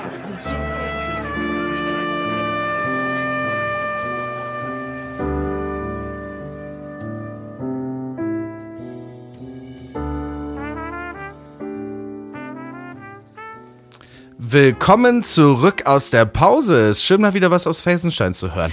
[14.39, 16.89] Willkommen zurück aus der Pause.
[16.89, 18.73] Es ist schön mal wieder was aus Felsenstein zu hören.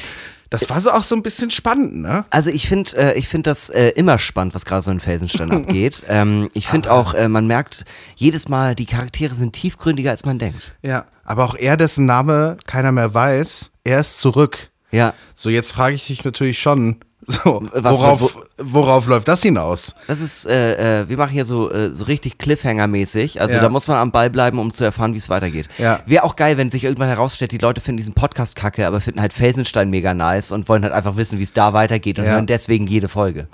[0.54, 2.26] Das war so auch so ein bisschen spannend, ne?
[2.30, 5.52] Also ich finde äh, ich find das äh, immer spannend, was gerade so in Felsenstein
[5.52, 6.04] abgeht.
[6.08, 7.86] Ähm, ich finde auch, äh, man merkt
[8.16, 10.76] jedes Mal, die Charaktere sind tiefgründiger, als man denkt.
[10.84, 11.06] Ja.
[11.24, 14.70] Aber auch er, dessen Name keiner mehr weiß, er ist zurück.
[14.92, 19.96] Ja, So, jetzt frage ich dich natürlich schon, so, Was- worauf, worauf läuft das hinaus?
[20.08, 23.40] das ist, äh, äh, wir machen hier so, äh, so richtig Cliffhanger-mäßig.
[23.42, 23.62] Also Ja.
[23.62, 25.68] da muss man am Ball bleiben, um zu erfahren, wie es weitergeht.
[25.78, 26.00] Ja.
[26.06, 29.22] Wäre auch geil, wenn sich irgendwann herausstellt, die Leute finden diesen Podcast kacke, aber finden
[29.22, 32.32] halt Felsenstein mega nice und wollen halt einfach wissen, wie es da weitergeht und Ja.
[32.34, 33.48] hören deswegen jede Folge.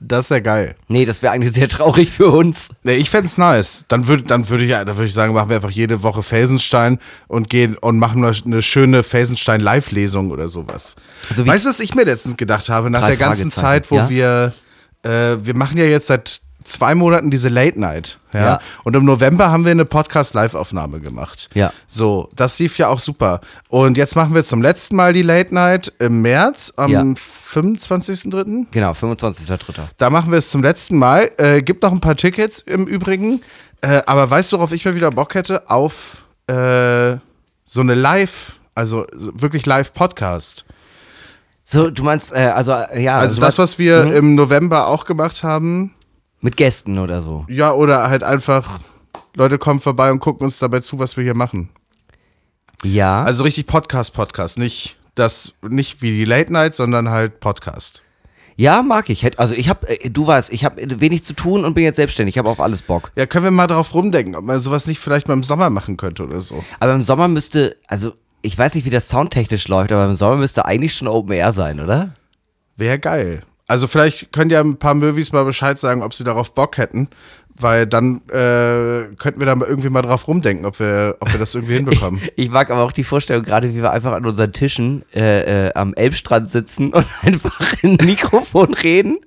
[0.00, 0.76] Das wäre geil.
[0.86, 2.68] Nee, das wäre eigentlich sehr traurig für uns.
[2.84, 3.84] Nee, ich fänd's nice.
[3.88, 7.00] Dann würde dann würd ich, dann würd ich sagen, machen wir einfach jede Woche Felsenstein
[7.26, 10.96] und gehen und machen eine, schöne Felsenstein-Live-Lesung oder sowas.
[11.28, 12.90] Also wie- weißt du, was ich mir letztens gedacht habe?
[12.90, 14.08] Nach der ganzen Zeit, wo ja?
[14.08, 14.52] wir,
[15.02, 18.18] äh, wir machen ja jetzt seit zwei Monaten diese Late Night.
[18.32, 18.40] Ja?
[18.40, 18.60] Ja.
[18.84, 21.48] Und im November haben wir eine Podcast-Live-Aufnahme gemacht.
[21.54, 21.72] Ja.
[21.86, 23.40] So, das lief ja auch super.
[23.68, 27.00] Und jetzt machen wir zum letzten Mal die Late Night im März, am Ja.
[27.02, 28.66] 25.03.
[28.70, 29.58] Genau, 25.3.
[29.96, 31.30] Da machen wir es zum letzten Mal.
[31.38, 33.42] Äh, gibt noch ein paar Tickets im Übrigen.
[33.80, 35.68] Äh, aber weißt du, worauf ich mal wieder Bock hätte?
[35.70, 37.16] Auf äh,
[37.64, 40.64] so eine Live, also so wirklich Live-Podcast.
[41.64, 43.18] So, du meinst, äh, also, ja.
[43.18, 44.12] Also du das, was wir Mhm.
[44.12, 45.94] im November auch gemacht haben.
[46.40, 47.44] Mit Gästen oder so.
[47.48, 48.80] Ja, oder halt einfach,
[49.34, 51.68] Leute kommen vorbei und gucken uns dabei zu, was wir hier machen.
[52.84, 53.24] Ja.
[53.24, 58.02] Also richtig Podcast-Podcast, nicht das, nicht wie die Late Night, sondern halt Podcast.
[58.56, 59.38] ja, mag ich.
[59.38, 62.34] Also ich habe, du weißt, ich habe wenig zu tun und bin jetzt selbstständig.
[62.34, 63.10] Ich habe auf alles Bock.
[63.16, 65.96] Ja, können wir mal drauf rumdenken, ob man sowas nicht vielleicht mal im Sommer machen
[65.96, 66.64] könnte oder so.
[66.80, 70.36] Aber im Sommer müsste, also ich weiß nicht, wie das soundtechnisch läuft, aber im Sommer
[70.36, 72.14] müsste eigentlich schon Open Air sein, oder?
[72.76, 73.42] Wäre geil.
[73.68, 77.10] Also vielleicht könnt ihr ein paar Movies mal Bescheid sagen, ob sie darauf Bock hätten,
[77.60, 81.54] weil dann äh, könnten wir da irgendwie mal drauf rumdenken, ob wir, ob wir das
[81.54, 82.20] irgendwie hinbekommen.
[82.36, 85.74] Ich mag aber auch die Vorstellung, gerade wie wir einfach an unseren Tischen äh, äh,
[85.74, 89.18] am Elbstrand sitzen und einfach in ein Mikrofon reden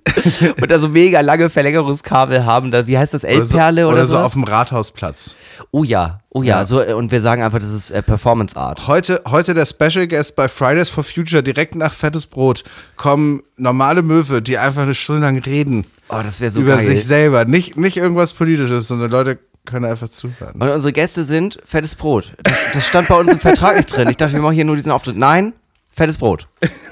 [0.62, 2.72] und da so mega lange Verlängerungskabel haben.
[2.72, 3.24] Da, wie heißt das?
[3.24, 5.36] Oder so, Elbperle oder, oder so auf dem Rathausplatz.
[5.72, 6.66] Oh ja, oh ja, Ja.
[6.66, 8.88] So, und wir sagen einfach, das ist äh, Performance Art.
[8.88, 12.64] Heute, heute der Special Guest bei Fridays for Future, direkt nach Fettes Brot,
[12.96, 16.86] kommen normale Möwe, die einfach eine Stunde lang reden Oh, das wäre so über geil.
[16.86, 17.46] sich selber.
[17.46, 20.62] Nicht, nicht irgendwas Politisches, sondern Leute können einfach zuhören.
[20.62, 22.32] Und unsere Gäste sind fettes Brot.
[22.44, 24.10] Das, das stand bei uns im Vertrag nicht drin.
[24.10, 25.16] Ich dachte, wir machen hier nur diesen Auftritt.
[25.16, 25.54] Nein,
[25.92, 26.48] fettes Brot.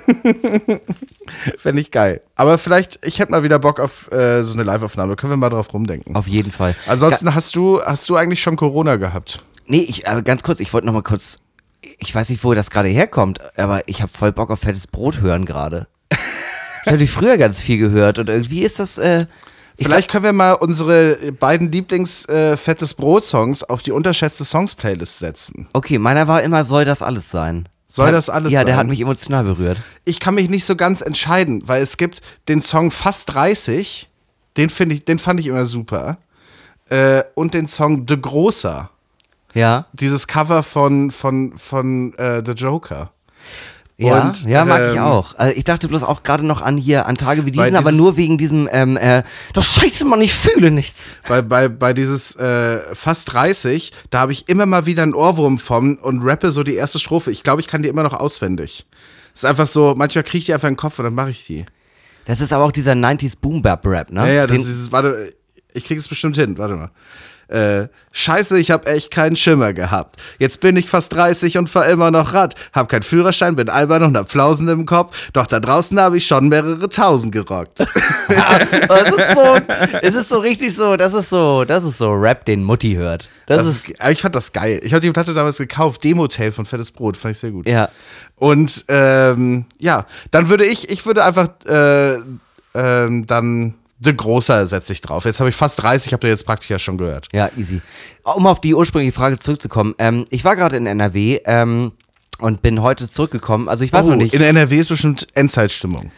[1.58, 2.22] Fände ich geil.
[2.36, 5.16] Aber vielleicht, ich hätte mal wieder Bock auf äh, so eine Live-Aufnahme.
[5.16, 6.16] Können wir mal drauf rumdenken.
[6.16, 6.76] Auf jeden Fall.
[6.88, 9.44] Ansonsten hast du, hast du eigentlich schon Corona gehabt?
[9.68, 11.40] Nee, ich, also ganz kurz, ich wollte noch mal kurz,
[12.00, 15.22] ich weiß nicht, wo das gerade herkommt, aber ich habe voll Bock auf fettes Brot
[15.22, 15.88] hören gerade.
[16.90, 19.26] Ich habe die früher ganz viel gehört und irgendwie ist das, äh,
[19.78, 25.68] ich Vielleicht können wir mal unsere beiden Lieblings-Fettes Brot-Songs auf die unterschätzte Songs-Playlist setzen.
[25.74, 27.70] Okay, meiner war immer, soll das alles sein.
[27.88, 28.80] Soll Der- das alles Ja, der sein?
[28.82, 29.78] hat mich emotional berührt.
[30.06, 34.10] Ich kann mich nicht so ganz entscheiden, weil es gibt den Song Fast 30,
[34.58, 36.18] den, ich, den fand ich immer super.
[36.90, 38.90] Äh, und den Song De Großer,
[39.54, 39.86] Ja.
[39.94, 43.12] dieses Cover von, von, von äh, The Joker.
[44.02, 45.36] Ja, Und, ja, mag ich ähm, auch.
[45.38, 47.98] Also ich dachte bloß auch gerade noch an hier, an Tage wie diesen, aber dieses-
[48.02, 51.18] nur wegen diesem, ähm, äh, doch scheiße, Mann, ich fühle nichts.
[51.28, 55.58] Bei, bei, bei dieses äh, Fast 30, da habe ich immer mal wieder einen Ohrwurm
[55.58, 57.30] von und rappe so die erste Strophe.
[57.32, 58.88] Ich glaube, ich kann die immer noch auswendig.
[59.34, 61.46] ist einfach so, manchmal kriege ich die einfach in den Kopf und dann mache ich
[61.46, 61.66] die.
[62.24, 64.22] Das ist aber auch dieser 90s Boom Bap Rap, ne?
[64.22, 65.30] Ja, ja, das Den- ist dieses, warte,
[65.74, 66.92] ich kriege es bestimmt hin, warte mal.
[67.50, 70.18] Äh, Scheiße, ich hab echt keinen Schimmer gehabt.
[70.38, 72.56] Jetzt bin ich fast 30 und fahr immer noch Rad.
[72.74, 75.30] Hab keinen Führerschein, bin albern und hab Flausen im Kopf.
[75.34, 77.80] Doch da draußen habe ich schon mehrere Tausend gerockt.
[78.30, 79.58] Es ist so,
[80.02, 83.30] es ist so richtig so, das ist so, das ist so Rap, den Mutti hört.
[83.48, 84.80] Das, Das ist, ist, ich fand das geil.
[84.84, 87.68] Ich habe die Platte damals gekauft, Demo-Tape von Fettes Brot, fand ich sehr gut.
[87.68, 87.90] ja.
[88.36, 92.18] Und ähm, ja, dann würde ich, ich würde einfach äh,
[92.74, 95.26] ähm, dann The Großer setze ich drauf.
[95.26, 97.28] Jetzt habe ich fast 30, habt ihr jetzt praktisch ja schon gehört.
[97.34, 97.82] Ja, easy.
[98.24, 101.92] Um auf die ursprüngliche Frage zurückzukommen, ähm, ich war gerade in NRW ähm,
[102.40, 103.68] und bin heute zurückgekommen.
[103.68, 104.34] Also ich weiß oh, noch nicht.
[104.34, 106.12] In NRW ist bestimmt Endzeitstimmung.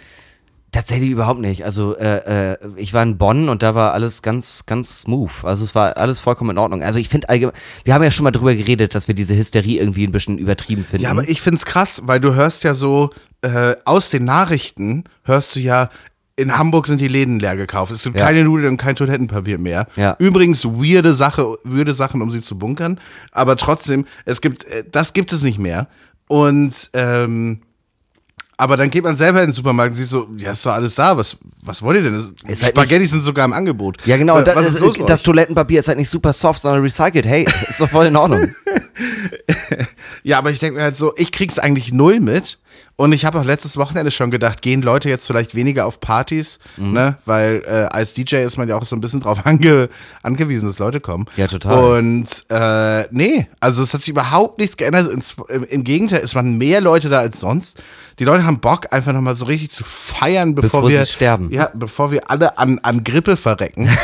[0.72, 1.66] Tatsächlich überhaupt nicht.
[1.66, 5.44] Also äh, äh, ich war in Bonn und da war alles ganz, ganz smooth.
[5.44, 6.82] Also es war alles vollkommen in Ordnung.
[6.82, 9.80] Also ich finde allgemein, wir haben ja schon mal drüber geredet, dass wir diese Hysterie
[9.80, 11.04] irgendwie ein bisschen übertrieben finden.
[11.04, 13.10] Ja, aber ich find's krass, weil du hörst ja so
[13.42, 15.90] äh, aus den Nachrichten hörst du ja
[16.42, 17.92] in Hamburg sind die Läden leer gekauft.
[17.92, 18.26] Es gibt Ja.
[18.26, 19.88] keine Nudeln und kein Toilettenpapier mehr.
[19.96, 20.16] Ja.
[20.20, 23.00] Übrigens weirde Sache, weirde Sachen, um sie zu bunkern.
[23.32, 25.88] Aber trotzdem, es gibt, äh, das gibt es nicht mehr.
[26.28, 27.62] Und ähm,
[28.58, 30.94] aber dann geht man selber in den Supermarkt und sieht so, ja, ist doch alles
[30.94, 31.18] da.
[31.18, 32.16] Was, was wollt ihr denn?
[32.48, 33.98] Ist halt Spaghetti sind sogar im Angebot.
[34.06, 34.36] ja, genau.
[34.36, 35.24] Äh, Und das, was ist bei das?
[35.24, 37.26] Toilettenpapier ist halt nicht super soft, sondern recycelt.
[37.26, 38.52] Hey, ist doch voll in Ordnung.
[40.24, 42.60] Ja, aber ich denke mir halt so, ich krieg's eigentlich null mit.
[42.96, 46.60] Und ich habe auch letztes Wochenende schon gedacht, gehen Leute jetzt vielleicht weniger auf Partys,
[46.78, 46.92] Mhm.
[46.94, 47.18] ne?
[47.26, 49.90] Weil äh, als DJ ist man ja auch so ein bisschen drauf ange
[50.22, 51.26] angewiesen, dass Leute kommen.
[51.36, 51.98] Ja, total.
[51.98, 55.10] Und äh, nee, also es hat sich überhaupt nichts geändert.
[55.50, 57.82] Im, Im Gegenteil, es waren mehr Leute da als sonst.
[58.20, 61.50] Die Leute haben Bock, einfach nochmal so richtig zu feiern, bevor, Bevor wir sterben.
[61.52, 63.90] Ja, bevor wir alle an, an Grippe verrecken.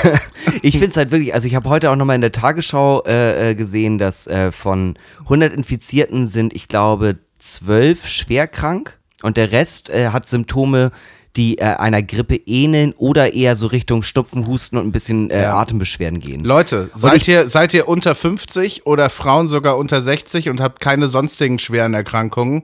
[0.61, 3.51] Ich finde es halt wirklich, also ich habe heute auch nochmal in der Tagesschau äh,
[3.51, 9.51] äh, gesehen, dass äh, von 100 Infizierten sind, ich glaube, 12 schwer krank und der
[9.51, 10.91] Rest äh, hat Symptome,
[11.35, 15.45] die äh, einer Grippe ähneln oder eher so Richtung Schnupfen, Husten und ein bisschen äh,
[15.45, 16.43] Atembeschwerden gehen.
[16.43, 20.79] Leute, seid ich- ihr, seid ihr unter 50 oder Frauen sogar unter 60 und habt
[20.79, 22.63] keine sonstigen schweren Erkrankungen?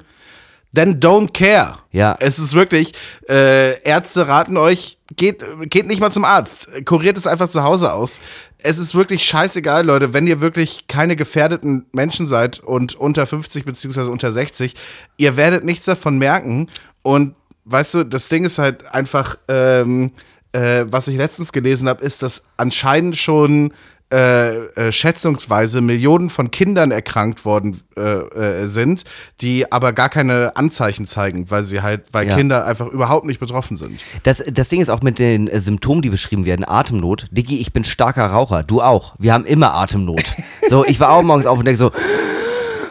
[0.76, 1.78] Then don't care.
[1.92, 2.16] Ja.
[2.20, 2.94] Es ist wirklich,
[3.30, 6.68] äh, Ärzte raten euch, geht, geht nicht mal zum Arzt.
[6.86, 8.20] Kuriert es einfach zu Hause aus.
[8.66, 13.66] Es ist wirklich scheißegal, Leute, wenn ihr wirklich keine gefährdeten Menschen seid und unter 50
[13.66, 14.74] beziehungsweise unter 60,
[15.18, 16.70] ihr werdet nichts davon merken.
[17.02, 17.36] Und
[17.66, 20.12] weißt du, das Ding ist halt einfach, ähm,
[20.54, 23.74] äh, was ich letztens gelesen habe, ist, dass anscheinend schon
[24.14, 29.06] äh, äh, schätzungsweise Millionen von Kindern erkrankt worden äh, äh, sind,
[29.42, 32.36] die aber gar keine Anzeichen zeigen, weil sie halt, weil Ja.
[32.36, 34.04] Kinder einfach überhaupt nicht betroffen sind.
[34.22, 36.64] Das, das Ding ist auch mit den äh, Symptomen, die beschrieben werden.
[36.68, 37.26] Atemnot.
[37.32, 38.62] Diggi, ich bin starker Raucher.
[38.62, 39.16] Du auch.
[39.18, 40.24] Wir haben immer Atemnot.
[40.70, 41.92] So, ich war auch morgens auf und denke so.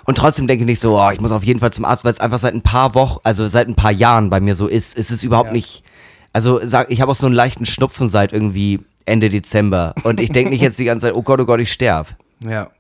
[0.04, 2.12] Und trotzdem denke ich nicht so, oh, ich muss auf jeden Fall zum Arzt, weil
[2.12, 4.98] es einfach seit ein paar Wochen, also seit ein paar Jahren bei mir so ist.
[4.98, 5.84] Es ist überhaupt nicht.
[6.32, 9.94] Also ich habe auch so einen leichten Schnupfen seit irgendwie Ende Dezember.
[10.03, 12.09] Und ich denke nicht jetzt die ganze Zeit, oh Gott, oh Gott, ich sterb.
[12.40, 12.70] Ja.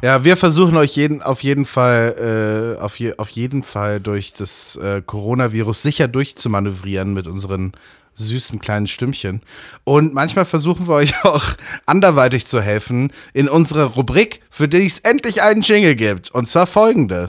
[0.00, 4.32] Ja, wir versuchen euch jeden, auf jeden Fall, äh, auf, je, auf jeden Fall durch
[4.32, 7.72] das äh, Coronavirus sicher durchzumanövrieren mit unseren
[8.14, 9.42] süßen kleinen Stimmchen.
[9.84, 11.44] Und manchmal versuchen wir euch auch
[11.86, 16.30] anderweitig zu helfen in unserer Rubrik, für die es endlich einen Jingle gibt.
[16.30, 17.28] Und zwar folgende.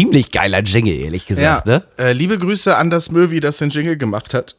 [0.00, 1.82] Ziemlich geiler Jingle, ehrlich gesagt, ne?
[1.98, 4.56] äh, liebe Grüße an das Möwi, das den Jingle gemacht hat.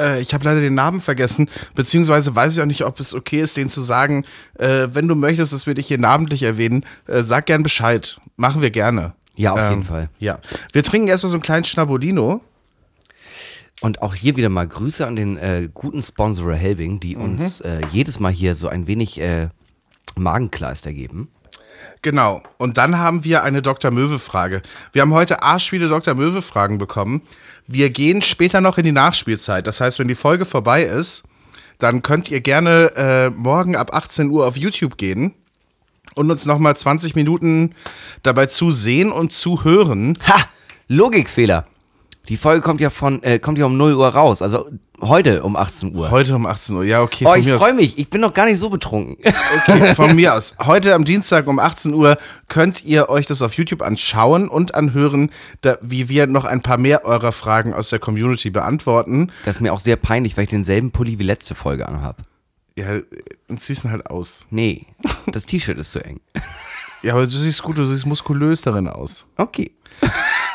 [0.00, 3.42] Äh, ich habe leider den Namen vergessen, beziehungsweise weiß ich auch nicht, ob es okay
[3.42, 4.24] ist, den zu sagen.
[4.58, 8.18] Äh, wenn du möchtest, dass wir dich hier namentlich erwähnen, äh, sag gern Bescheid.
[8.36, 9.12] Machen wir gerne.
[9.36, 10.08] Ja, auf Ähm, jeden Fall.
[10.18, 10.38] Ja.
[10.72, 12.40] Wir trinken erstmal so einen kleinen Schnabolino.
[13.82, 17.82] Und auch hier wieder mal Grüße an den äh, guten Sponsor Helbing, die uns äh,
[17.90, 19.48] jedes Mal hier so ein wenig äh,
[20.16, 21.28] Magenkleister geben.
[22.02, 22.42] Genau.
[22.58, 23.90] Und dann haben wir eine Dr.
[23.90, 24.62] Möwe-Frage.
[24.92, 26.14] Wir haben heute arsch viele Dr.
[26.14, 27.22] Möwe-Fragen bekommen.
[27.66, 29.66] Wir gehen später noch in die Nachspielzeit.
[29.66, 31.22] Das heißt, wenn die Folge vorbei ist,
[31.78, 35.34] dann könnt ihr gerne äh, morgen ab 18 Uhr auf YouTube gehen
[36.14, 37.74] und uns nochmal 20 Minuten
[38.22, 40.18] dabei zusehen und zuhören.
[40.26, 40.44] Ha!
[40.88, 41.66] Logikfehler.
[42.28, 44.66] Die Folge kommt ja von, äh, kommt ja um 0 Uhr raus, also
[45.00, 46.10] heute um 18 Uhr.
[46.10, 46.84] Heute um 18 Uhr.
[46.84, 47.26] Ja, okay.
[47.28, 47.98] oh, ich freue mich.
[47.98, 49.16] Ich bin noch gar nicht so betrunken.
[49.58, 50.54] Okay, von mir aus.
[50.58, 52.16] Heute am Dienstag um 18 Uhr
[52.48, 56.78] könnt ihr euch das auf YouTube anschauen und anhören, da, wie wir noch ein paar
[56.78, 59.30] mehr eurer Fragen aus der Community beantworten.
[59.44, 62.22] Das ist mir auch sehr peinlich, weil ich denselben Pulli wie letzte Folge anhab.
[62.76, 62.86] Ja,
[63.48, 64.46] und ziehst ihn halt aus.
[64.50, 64.86] Nee,
[65.26, 66.20] das T-Shirt ist zu eng.
[67.02, 69.26] Ja, aber du siehst gut, du siehst muskulös darin aus.
[69.36, 69.72] Okay.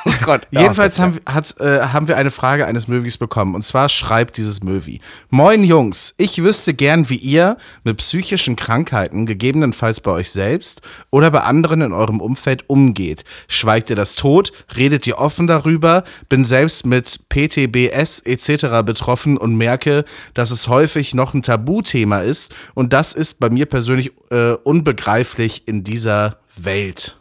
[0.06, 0.48] Oh Gott.
[0.52, 3.56] Jedenfalls haben, hat, äh, haben wir eine Frage eines Möwis bekommen.
[3.56, 5.02] Und zwar schreibt dieses Möwi.
[5.30, 11.32] Moin Jungs, ich wüsste gern, wie ihr mit psychischen Krankheiten, gegebenenfalls bei euch selbst oder
[11.32, 13.24] bei anderen in eurem Umfeld umgeht.
[13.48, 14.52] Schweigt ihr das tot?
[14.76, 16.04] Redet ihr offen darüber?
[16.30, 18.84] Bin selbst mit PTBS etc.
[18.86, 22.54] betroffen und merke, dass es häufig noch ein Tabuthema ist.
[22.74, 27.19] Und das ist bei mir persönlich äh, unbegreiflich in dieser Welt.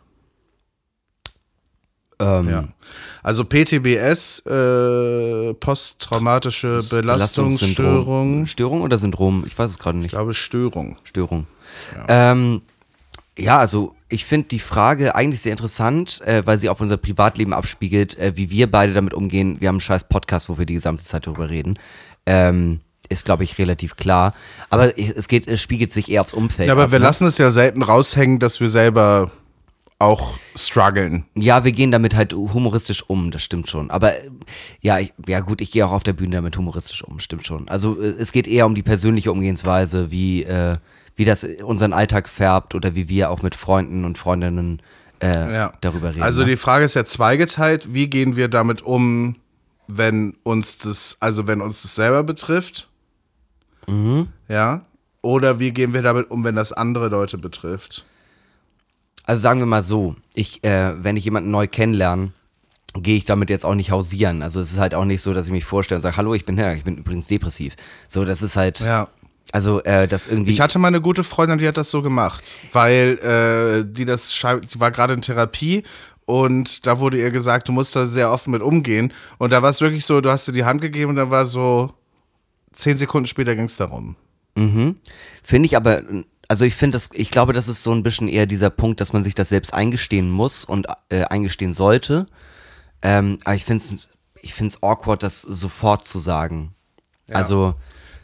[2.21, 2.65] Ähm, Ja.
[3.23, 8.47] Also PTBS, äh, posttraumatische Belastungsstörung.
[8.47, 9.45] Störung oder Syndrom?
[9.47, 10.11] Ich weiß es gerade Ich nicht.
[10.13, 10.97] glaube Störung.
[11.05, 11.47] Störung.
[12.09, 12.63] Ja, ähm,
[13.37, 17.53] ja also ich finde die Frage eigentlich sehr interessant, äh, weil sie auf unser Privatleben
[17.53, 19.57] abspiegelt, äh, wie wir beide damit umgehen.
[19.61, 21.79] Wir haben einen scheiß Podcast, wo wir die gesamte Zeit darüber reden.
[22.25, 24.35] Ähm, ist, glaube ich, relativ klar.
[24.71, 26.69] Aber es geht, es spiegelt sich eher aufs Umfeld.
[26.69, 27.05] Ja, aber ab, wir ne?
[27.05, 29.31] lassen es ja selten raushängen, dass wir selber
[30.01, 31.25] auch strugglen.
[31.35, 33.91] Ja, wir gehen damit halt humoristisch um, das stimmt schon.
[33.91, 34.31] Aber äh,
[34.81, 37.69] ja, ich, ja gut, ich gehe auch auf der Bühne damit humoristisch um, stimmt schon.
[37.69, 40.77] Also äh, es geht eher um die persönliche Umgehensweise, wie, äh,
[41.17, 44.81] wie das unseren Alltag färbt oder wie wir auch mit Freunden und Freundinnen
[45.21, 45.73] äh, Ja.
[45.81, 46.23] darüber reden.
[46.23, 46.51] Also ne?
[46.51, 47.93] die Frage ist ja zweigeteilt.
[47.93, 49.35] Wie gehen wir damit um,
[49.89, 52.89] wenn uns das, also wenn uns das selber betrifft?
[53.89, 54.29] Mhm.
[54.49, 54.83] Ja.
[55.23, 58.05] Oder wie gehen wir damit um, wenn das andere Leute betrifft?
[59.29, 62.33] Also sagen wir mal so, ich, äh, wenn ich jemanden neu kennenlerne,
[62.95, 64.41] gehe ich damit jetzt auch nicht hausieren.
[64.43, 66.47] Also es ist halt auch nicht so, dass ich mich vorstelle und sage, hallo, ich
[66.47, 67.75] bin Herr, ich bin übrigens depressiv.
[68.09, 69.09] So, das ist halt, Ja.
[69.53, 70.53] also äh, das irgendwie.
[70.53, 74.31] Ich hatte mal eine gute Freundin, die hat das so gemacht, weil äh, die das
[74.73, 75.83] die war gerade in Therapie
[76.25, 79.69] und da wurde ihr gesagt, du musst da sehr offen mit umgehen und da war
[79.69, 81.93] es wirklich so, du hast dir die Hand gegeben und dann war so
[82.73, 84.17] zehn Sekunden später ging es darum.
[84.57, 86.03] Finde ich aber,
[86.49, 89.13] also ich finde das, ich glaube, das ist so ein bisschen eher dieser Punkt, dass
[89.13, 92.27] man sich das selbst eingestehen muss und äh, eingestehen sollte.
[93.03, 94.09] Ähm, aber ich finde es
[94.43, 96.73] ich finde es awkward, das sofort zu sagen.
[97.31, 97.75] Also,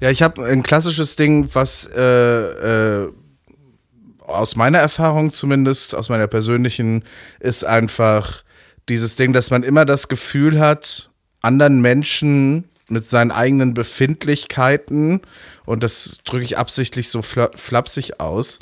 [0.01, 2.01] Ja, ich habe ein klassisches Ding, was äh,
[3.05, 3.13] äh,
[4.27, 7.05] aus meiner Erfahrung zumindest, aus meiner persönlichen,
[7.41, 8.43] ist einfach
[8.89, 11.11] dieses Ding, dass man immer das Gefühl hat,
[11.43, 15.21] anderen Menschen mit seinen eigenen Befindlichkeiten,
[15.67, 18.59] und das drücke ich absichtlich so fla flapsig aus,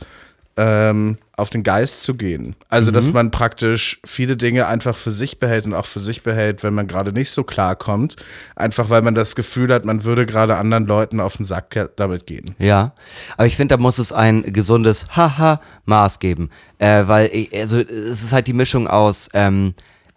[0.59, 2.55] ähm, auf den Geist zu gehen.
[2.69, 6.63] Also, dass man praktisch viele Dinge einfach für sich behält und auch für sich behält,
[6.63, 8.17] wenn man gerade nicht so klar kommt.
[8.55, 12.27] Einfach weil man das Gefühl hat, man würde gerade anderen Leuten auf den Sack damit
[12.27, 12.55] gehen.
[12.59, 12.93] Ja,
[13.39, 16.51] aber ich finde, da muss es ein gesundes Haha-Maß geben.
[16.79, 19.73] Äh, weil, ich- also, es ist halt die Mischung aus, ähm,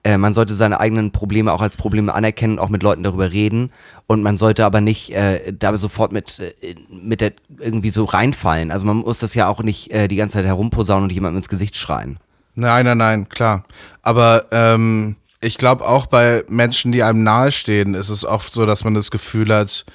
[0.05, 3.71] äh, man sollte seine eigenen Probleme auch als Probleme anerkennen, auch mit Leuten darüber reden.
[4.05, 8.69] Und man sollte aber nicht äh, da sofort mit, äh, mit der irgendwie so reinfallen.
[8.69, 11.49] Also man muss das ja auch nicht äh, die ganze Zeit herumposaunen und jemandem ins
[11.49, 12.19] Gesicht schreien.
[12.53, 13.65] Nein, nein, nein, klar.
[14.03, 18.83] Aber ähm, ich glaube auch bei Menschen, die einem nahestehen, ist es oft so, dass
[18.83, 19.85] man das Gefühl hat,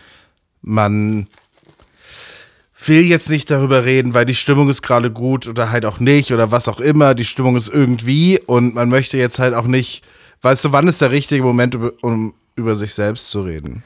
[0.60, 1.28] man
[2.88, 6.32] will jetzt nicht darüber reden, weil die Stimmung ist gerade gut oder halt auch nicht
[6.32, 7.14] oder was auch immer.
[7.14, 10.02] Die Stimmung ist irgendwie und man möchte jetzt halt auch nicht,
[10.42, 13.82] weißt du, wann ist der richtige Moment, um über sich selbst zu reden?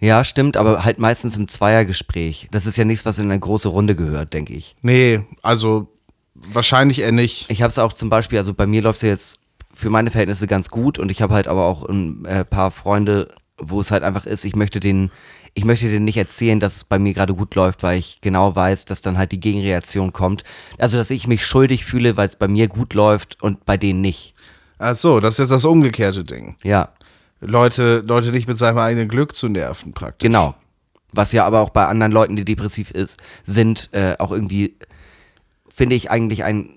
[0.00, 2.48] Ja, stimmt, aber halt meistens im Zweiergespräch.
[2.50, 4.76] Das ist ja nichts, was in eine große Runde gehört, denke ich.
[4.82, 5.88] Nee, also
[6.34, 7.50] wahrscheinlich eher nicht.
[7.50, 9.38] Ich habe es auch zum Beispiel, also bei mir läuft es ja jetzt
[9.72, 13.28] für meine Verhältnisse ganz gut und ich habe halt aber auch ein äh, paar Freunde,
[13.56, 15.10] wo es halt einfach ist, ich möchte den,
[15.54, 18.54] ich möchte denen nicht erzählen, dass es bei mir gerade gut läuft, weil ich genau
[18.54, 20.42] weiß, dass dann halt die Gegenreaktion kommt.
[20.78, 24.00] Also, dass ich mich schuldig fühle, weil es bei mir gut läuft und bei denen
[24.00, 24.34] nicht.
[24.78, 26.56] Ach so, das ist jetzt das umgekehrte Ding.
[26.64, 26.90] Ja,
[27.40, 30.26] Leute, Leute nicht mit seinem eigenen Glück zu nerven, praktisch.
[30.26, 30.54] genau.
[31.12, 34.74] Was ja aber auch bei anderen Leuten, die depressiv ist, sind, äh, auch irgendwie,
[35.68, 36.70] finde ich eigentlich ein,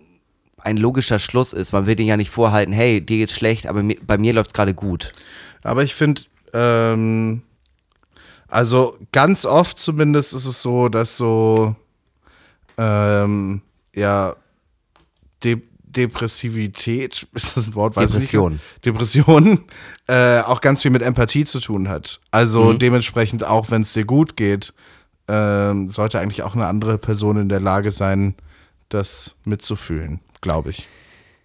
[0.59, 1.71] ein logischer Schluss ist.
[1.71, 4.53] Man will denen ja nicht vorhalten, hey, dir geht's schlecht, aber mir, bei mir läuft's
[4.53, 5.11] gerade gut.
[5.63, 6.21] Aber ich finde,
[6.53, 7.41] ähm,
[8.47, 11.75] also ganz oft zumindest ist es so, dass so,
[12.77, 13.61] ähm,
[13.95, 14.35] ja,
[15.43, 17.95] De Depressivität, ist das ein Wort?
[17.95, 18.53] Weiß ich Depression.
[18.53, 18.85] nicht.
[18.85, 19.65] Depression,
[20.07, 22.19] äh, auch ganz viel mit Empathie zu tun hat.
[22.29, 24.73] Also dementsprechend, auch wenn es dir gut geht,
[25.27, 28.35] ähm, sollte eigentlich auch eine andere Person in der Lage sein,
[28.89, 30.87] das mitzufühlen, glaube ich.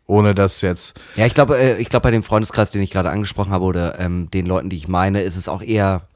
[0.07, 3.11] Ohne das jetzt Ja, ich glaube, äh, ich glaube, bei dem Freundeskreis, den ich gerade
[3.11, 6.07] angesprochen habe, oder ähm, den Leuten, die ich meine, ist es auch eher,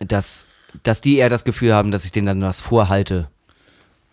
[0.00, 0.46] dass,
[0.82, 3.28] dass die eher das Gefühl haben, dass ich denen dann was vorhalte.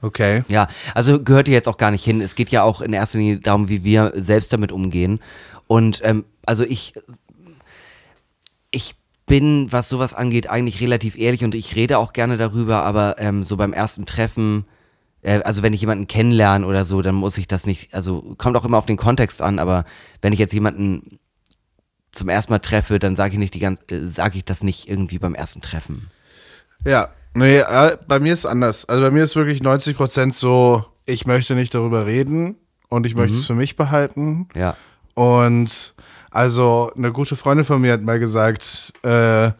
[0.02, 0.44] Okay.
[0.50, 2.22] Ja, also gehört hier jetzt auch gar nicht hin.
[2.22, 5.20] Es geht ja auch in erster Linie darum, wie wir selbst damit umgehen.
[5.68, 6.94] Und ähm, also ich,
[8.72, 13.16] ich bin, was sowas angeht, eigentlich relativ ehrlich und ich rede auch gerne darüber, aber
[13.18, 14.66] ähm, so beim ersten Treffen,
[15.24, 18.56] äh, also wenn ich jemanden kennenlerne oder so, dann muss ich das nicht, also kommt
[18.58, 19.86] auch immer auf den Kontext an, aber
[20.22, 21.20] wenn ich jetzt jemanden
[22.16, 24.90] zum ersten Mal treffe, dann sage ich nicht die ganz, äh, sage ich das nicht
[24.90, 26.10] irgendwie beim ersten Treffen.
[26.84, 28.86] Ja, nee, äh, bei mir ist anders.
[28.86, 32.56] Also bei mir ist wirklich 90 Prozent so, ich möchte nicht darüber reden
[32.90, 34.48] und ich möchte es für mich behalten.
[34.56, 34.76] Ja.
[35.14, 35.94] Und
[36.32, 39.52] also eine gute Freundin von mir hat mal gesagt, äh,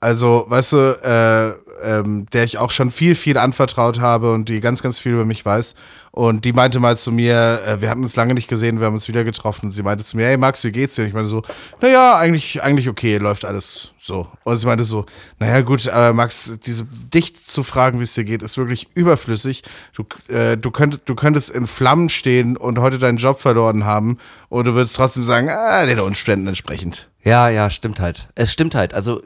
[0.00, 4.60] also weißt du, äh, ähm, der ich auch schon viel, viel anvertraut habe und die
[4.60, 5.74] ganz, ganz viel über mich weiß.
[6.16, 8.94] Und die meinte mal zu mir, äh, wir hatten uns lange nicht gesehen, wir haben
[8.94, 9.66] uns wieder getroffen.
[9.66, 11.02] Und sie meinte zu mir, hey Max, wie geht's dir?
[11.02, 11.42] Und ich meinte so,
[11.82, 14.26] naja, eigentlich, eigentlich okay, läuft alles so.
[14.42, 15.04] Und sie meinte so,
[15.38, 19.62] naja gut, aber Max, diese dich zu fragen, wie es dir geht, ist wirklich überflüssig.
[19.94, 24.16] Du, äh, du, könntest, du könntest in Flammen stehen und heute deinen Job verloren haben
[24.48, 27.10] und du würdest trotzdem sagen, ah, den Umständen entsprechend.
[27.24, 28.28] Ja, ja, stimmt halt.
[28.36, 28.94] Es stimmt halt.
[28.94, 29.20] Also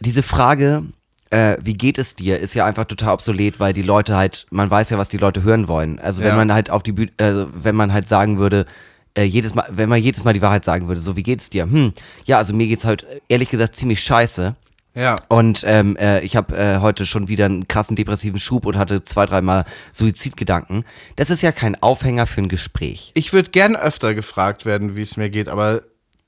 [0.00, 0.84] diese Frage,
[1.30, 4.70] äh, wie geht es dir, ist ja einfach total obsolet, weil die Leute halt, man
[4.70, 5.98] weiß ja, was die Leute hören wollen.
[5.98, 6.36] Also wenn Ja.
[6.36, 8.66] man halt auf die Bühne, äh, wenn man halt sagen würde,
[9.14, 11.64] äh, jedes Mal, wenn man jedes Mal die Wahrheit sagen würde, so wie geht's dir?
[11.64, 11.92] Hm,
[12.24, 14.54] ja, also mir geht's halt äh, ehrlich gesagt ziemlich scheiße.
[14.94, 15.16] Ja.
[15.28, 19.02] Und ähm, äh, ich habe äh, heute schon wieder einen krassen depressiven Schub und hatte
[19.02, 20.84] zwei, dreimal Suizidgedanken.
[21.16, 23.12] Das ist ja kein Aufhänger für ein Gespräch.
[23.14, 25.82] Ich würde gern öfter gefragt werden, wie es mir geht, aber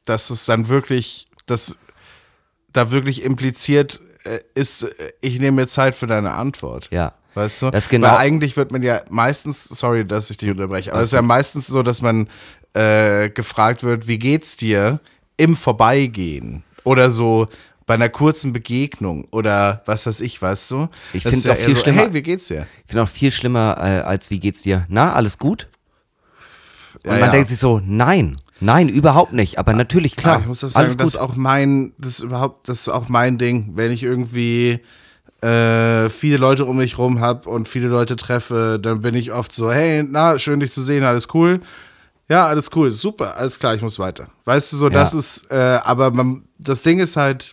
[0.05, 1.79] dass es dann wirklich, dass
[2.73, 6.89] da wirklich impliziert äh, ist, äh, ich nehme mir Zeit für deine Antwort.
[6.91, 7.15] Ja.
[7.35, 7.71] Weißt du?
[7.71, 11.09] Das genau- Weil eigentlich wird man ja meistens, sorry, dass ich dich unterbreche, aber es
[11.11, 12.29] ist ja meistens so, dass man
[12.75, 15.01] äh, gefragt wird, wie geht's dir
[15.37, 17.49] im Vorbeigehen oder so
[17.87, 20.89] bei einer kurzen Begegnung oder was weiß ich, weißt du?
[21.13, 22.03] Ich ist ja auch viel so, schlimmer.
[22.03, 22.67] Hey, wie geht's dir?
[22.85, 24.87] Ich finde auch viel schlimmer äh, als wie geht's dir?
[24.89, 25.69] Na, alles gut?
[27.05, 27.31] Und Ja, man ja.
[27.31, 29.59] denkt sich so, nein, nein, überhaupt nicht.
[29.59, 32.69] Aber natürlich, klar, Ja, ich muss das sagen, das ist auch mein, das ist überhaupt,
[32.69, 34.81] das ist auch mein Ding, wenn ich irgendwie
[35.43, 39.53] äh, viele Leute um mich rum habe und viele Leute treffe, dann bin ich oft
[39.53, 41.61] so, hey, na, schön dich zu sehen, alles cool.
[42.29, 44.29] Ja, alles cool, super, alles klar, ich muss weiter.
[44.45, 45.19] Weißt du, so, das Ja.
[45.19, 47.53] ist, äh, aber man, das Ding ist halt,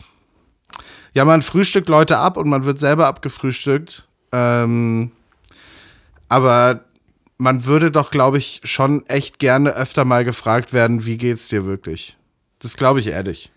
[1.13, 4.07] ja, man frühstückt Leute ab und man wird selber abgefrühstückt.
[4.31, 5.11] Ähm,
[6.29, 6.81] aber
[7.37, 11.65] man würde doch, glaube ich, schon echt gerne öfter mal gefragt werden, wie geht's dir
[11.65, 12.17] wirklich?
[12.59, 13.51] Das glaube ich ehrlich.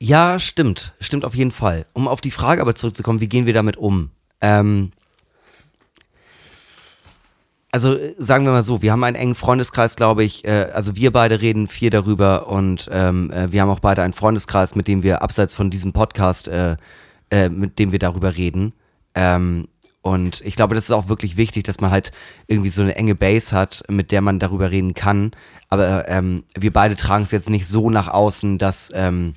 [0.00, 0.94] Ja, stimmt.
[1.00, 1.86] Stimmt auf jeden Fall.
[1.92, 4.10] Um auf die Frage aber zurückzukommen, wie gehen wir damit um?
[4.40, 4.90] Ähm,
[7.70, 10.44] also äh, sagen wir mal so, wir haben einen engen Freundeskreis, glaube ich.
[10.44, 14.12] Äh, also wir beide reden viel darüber und ähm, äh, wir haben auch beide einen
[14.12, 16.76] Freundeskreis, mit dem wir abseits von diesem Podcast, äh,
[17.30, 18.72] äh, mit dem wir darüber reden.
[19.14, 19.68] Ähm,
[20.02, 22.10] und ich glaube, das ist auch wirklich wichtig, dass man halt
[22.48, 25.30] irgendwie so eine enge Base hat, mit der man darüber reden kann.
[25.68, 29.34] Aber ähm, wir beide tragen es jetzt nicht so nach außen, dass, ähm,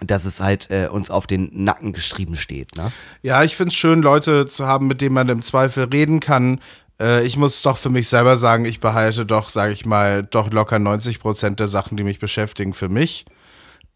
[0.00, 2.74] dass es halt äh, uns auf den Nacken geschrieben steht.
[2.76, 2.90] Ne?
[3.20, 6.60] Ja, ich finde es schön, Leute zu haben, mit denen man im Zweifel reden kann.
[6.98, 10.50] Äh, ich muss doch für mich selber sagen, ich behalte doch, sage ich mal, doch
[10.50, 13.26] locker 90 Prozent der Sachen, die mich beschäftigen, für mich.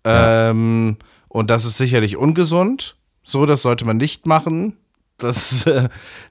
[0.04, 0.98] Ähm,
[1.28, 2.96] und das ist sicherlich ungesund.
[3.24, 4.76] So, das sollte man nicht machen.
[5.18, 5.88] Das, äh,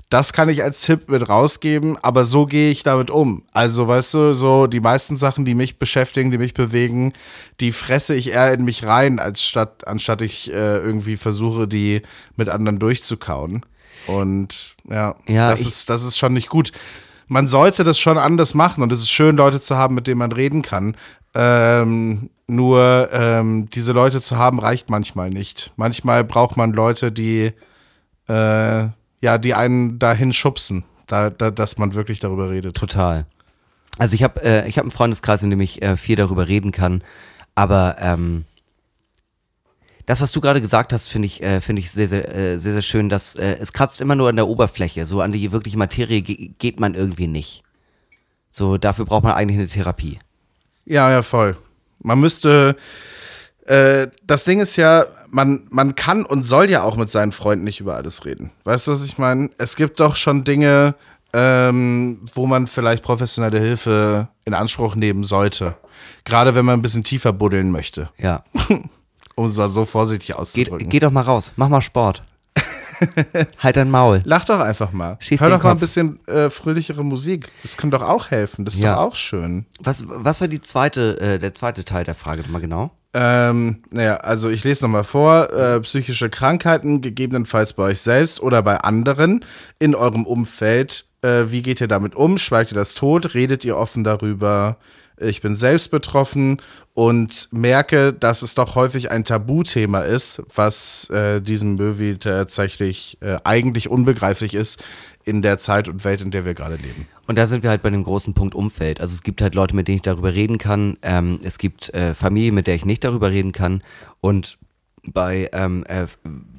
[0.09, 3.43] das kann ich als Tipp mit rausgeben, aber so gehe ich damit um.
[3.53, 7.13] Also, weißt du, so die meisten Sachen, die mich beschäftigen, die mich bewegen,
[7.59, 12.01] die fresse ich eher in mich rein, als statt, anstatt ich äh, irgendwie versuche, die
[12.35, 13.65] mit anderen durchzukauen.
[14.07, 16.71] Und ja, Ja, das, ist, das ist schon nicht gut.
[17.27, 20.19] Man sollte das schon anders machen und es ist schön, Leute zu haben, mit denen
[20.19, 20.97] man reden kann.
[21.33, 25.71] Ähm, nur ähm, diese Leute zu haben, reicht manchmal nicht.
[25.77, 27.53] Manchmal braucht man Leute, die
[28.31, 28.89] äh,
[29.21, 32.75] ja, die einen dahin schubsen, da, da, dass man wirklich darüber redet.
[32.77, 33.25] Total.
[33.97, 36.71] Also ich habe äh, ich hab einen Freundeskreis, in dem ich äh, viel darüber reden
[36.71, 37.03] kann,
[37.55, 38.45] aber ähm,
[40.05, 42.73] das, was du gerade gesagt hast, finde ich, äh, finde ich sehr, sehr, äh, sehr,
[42.73, 45.05] sehr schön, dass äh, es kratzt immer nur an der Oberfläche.
[45.05, 47.63] So an die wirkliche Materie ge geht man irgendwie nicht.
[48.49, 50.19] So, dafür braucht man eigentlich eine Therapie.
[50.85, 51.55] Ja, ja, voll.
[51.99, 52.75] Man müsste.
[53.65, 57.63] Äh, das Ding ist ja, man, man kann und soll ja auch mit seinen Freunden
[57.63, 58.51] nicht über alles reden.
[58.63, 59.49] Weißt du, was ich meine?
[59.57, 60.95] Es gibt doch schon Dinge,
[61.33, 65.75] ähm, wo man vielleicht professionelle Hilfe in Anspruch nehmen sollte.
[66.25, 68.43] Gerade wenn man ein bisschen tiefer buddeln möchte, Ja.
[69.35, 70.89] um es mal so vorsichtig auszudrücken.
[70.89, 72.23] geh doch mal raus, mach mal Sport.
[73.59, 74.21] halt dein Maul.
[74.25, 75.17] Lach doch einfach mal.
[75.19, 75.79] Schieß Hör doch mal ein Kopf.
[75.81, 77.47] bisschen äh, fröhlichere Musik.
[77.63, 78.65] Das kann doch auch helfen.
[78.65, 78.95] Das ist Ja.
[78.95, 79.65] doch auch schön.
[79.79, 82.91] Was, was war die zweite, äh, der zweite Teil der Frage mal genau?
[83.13, 85.51] Ähm, naja, also ich lese nochmal vor.
[85.51, 89.43] Äh, psychische Krankheiten, gegebenenfalls bei euch selbst oder bei anderen
[89.79, 91.05] in eurem Umfeld.
[91.21, 92.37] Äh, wie geht ihr damit um?
[92.37, 93.33] Schweigt ihr das tot?
[93.33, 94.77] Redet ihr offen darüber?
[95.21, 96.61] Ich bin selbst betroffen
[96.93, 103.37] und merke, dass es doch häufig ein Tabuthema ist, was äh, diesem Movie tatsächlich äh,
[103.43, 104.83] eigentlich unbegreiflich ist
[105.23, 107.07] in der Zeit und Welt, in der wir gerade leben.
[107.27, 108.99] Und da sind wir halt bei dem großen Punkt Umfeld.
[108.99, 110.97] Also es gibt halt Leute, mit denen ich darüber reden kann.
[111.01, 113.83] Ähm, es gibt äh, Familie, mit der ich nicht darüber reden kann.
[114.19, 114.57] Und
[115.03, 116.07] bei, ähm, äh,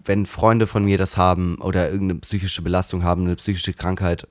[0.04, 4.26] wenn Freunde von mir das haben oder irgendeine psychische Belastung haben, eine psychische Krankheit,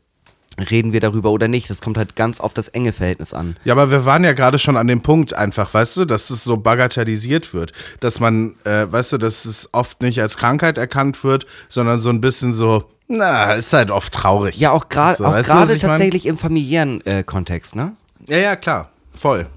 [0.59, 1.69] reden wir darüber oder nicht.
[1.69, 3.55] Das kommt halt ganz auf das enge Verhältnis an.
[3.63, 6.43] Ja, aber wir waren ja gerade schon an dem Punkt einfach, weißt du, dass es
[6.43, 7.71] so bagatellisiert wird.
[7.99, 12.09] Dass man, äh, weißt du, dass es oft nicht als Krankheit erkannt wird, sondern so
[12.09, 14.57] ein bisschen so, na, ist halt oft traurig.
[14.57, 15.91] Ja, auch gerade So, auch weißt du, was gerade ich mein?
[15.91, 17.93] tatsächlich im familiären äh, Kontext, ne?
[18.27, 19.47] Ja, ja, klar, voll.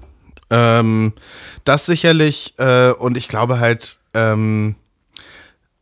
[0.49, 1.13] Ähm,
[1.63, 4.75] das sicherlich, äh, und ich glaube halt, ähm,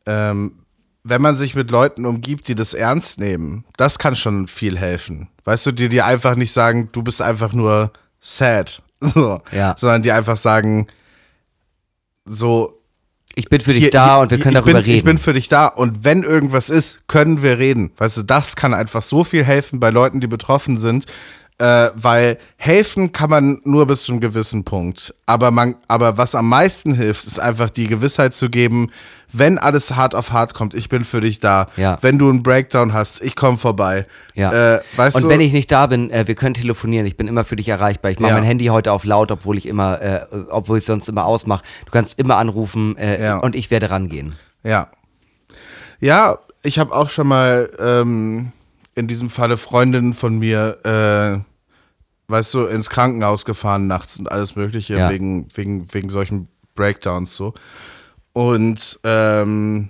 [0.06, 0.63] ähm,
[1.04, 5.28] wenn man sich mit Leuten umgibt, die das ernst nehmen, das kann schon viel helfen.
[5.44, 9.76] Weißt du, die dir einfach nicht sagen, du bist einfach nur sad, so, Ja.
[9.78, 10.88] sondern die einfach sagen,
[12.26, 12.80] so,
[13.36, 14.98] Ich bin für dich hier- da und wir können darüber bin, reden.
[14.98, 17.92] Ich bin für dich da und wenn irgendwas ist, können wir reden.
[17.98, 21.06] Weißt du, das kann einfach so viel helfen bei Leuten, die betroffen sind,
[21.60, 25.14] äh, weil helfen kann man nur bis zu einem gewissen Punkt.
[25.26, 28.90] Aber man, aber was am meisten hilft, ist einfach die Gewissheit zu geben,
[29.32, 31.68] wenn alles hart auf hart kommt, ich bin für dich da.
[31.78, 31.98] Ja.
[32.02, 34.06] Wenn du einen Breakdown hast, ich komme vorbei.
[34.36, 34.76] Ja.
[34.76, 37.06] Äh, weißt und du, wenn ich nicht da bin, äh, wir können telefonieren.
[37.08, 38.12] Ich bin immer für dich erreichbar.
[38.12, 38.38] Ich mache Ja.
[38.38, 41.64] mein Handy heute auf laut, obwohl ich immer, äh, obwohl ich sonst immer ausmache.
[41.86, 43.38] Du kannst immer anrufen äh, Ja.
[43.38, 44.36] und ich werde rangehen.
[44.64, 44.88] Ja.
[46.00, 48.52] Ja, ich habe auch schon mal ähm,
[48.96, 54.56] in diesem Falle Freundinnen von mir, äh, weißt du, ins Krankenhaus gefahren nachts und alles
[54.56, 55.10] Mögliche Ja.
[55.10, 57.54] wegen, wegen, wegen solchen Breakdowns so.
[58.34, 59.90] Und ähm,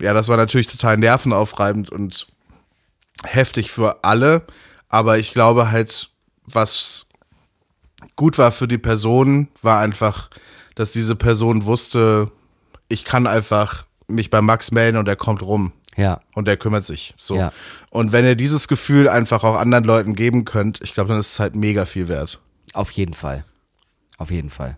[0.00, 2.26] ja, das war natürlich total nervenaufreibend und
[3.24, 4.42] heftig für alle.
[4.88, 6.10] Aber ich glaube halt,
[6.46, 7.06] was
[8.14, 10.30] gut war für die Person, war einfach,
[10.74, 12.30] dass diese Person wusste,
[12.88, 15.72] ich kann einfach mich bei Max melden und er kommt rum.
[15.96, 16.20] Ja.
[16.34, 17.14] Und er kümmert sich.
[17.18, 17.36] So.
[17.36, 17.52] Ja.
[17.90, 21.32] Und wenn ihr dieses Gefühl einfach auch anderen Leuten geben könnt, ich glaube, dann ist
[21.32, 22.40] es halt mega viel wert.
[22.72, 23.44] Auf jeden Fall.
[24.18, 24.76] Auf jeden Fall.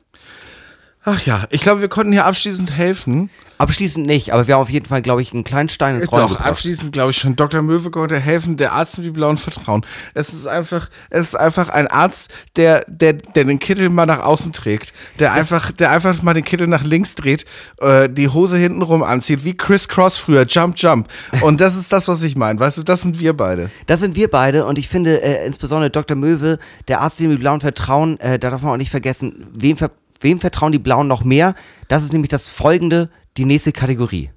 [1.11, 3.31] Ach ja, ich glaube, wir konnten hier abschließend helfen.
[3.57, 6.25] Abschließend nicht, aber wir haben auf jeden Fall, glaube ich, einen kleinen Stein ins Rollen
[6.25, 6.49] Doch, gebracht.
[6.49, 7.35] abschließend glaube ich schon.
[7.35, 7.63] Dr.
[7.63, 9.87] Möwe konnte helfen, der Arzt mit die blauen Vertrauen.
[10.13, 14.23] Es ist einfach, es ist einfach ein Arzt, der, der, der den Kittel mal nach
[14.23, 14.93] außen trägt.
[15.19, 17.47] Der einfach, der einfach mal den Kittel nach links dreht,
[17.81, 21.09] äh, die Hose hintenrum anzieht, wie Chris Cross früher, Jump, Jump.
[21.41, 22.61] Und das ist das, was ich meine.
[22.61, 23.71] Weißt du, das sind wir beide.
[23.87, 26.19] Das sind wir beide und ich finde äh, insbesondere Dr.
[26.19, 29.79] Möwe, der Arzt, dem die Blauen vertrauen, äh, da darf man auch nicht vergessen, wem,
[29.79, 29.91] ver
[30.21, 31.55] wem vertrauen die Blauen noch mehr?
[31.89, 34.31] Das ist nämlich das folgende, die nächste Kategorie.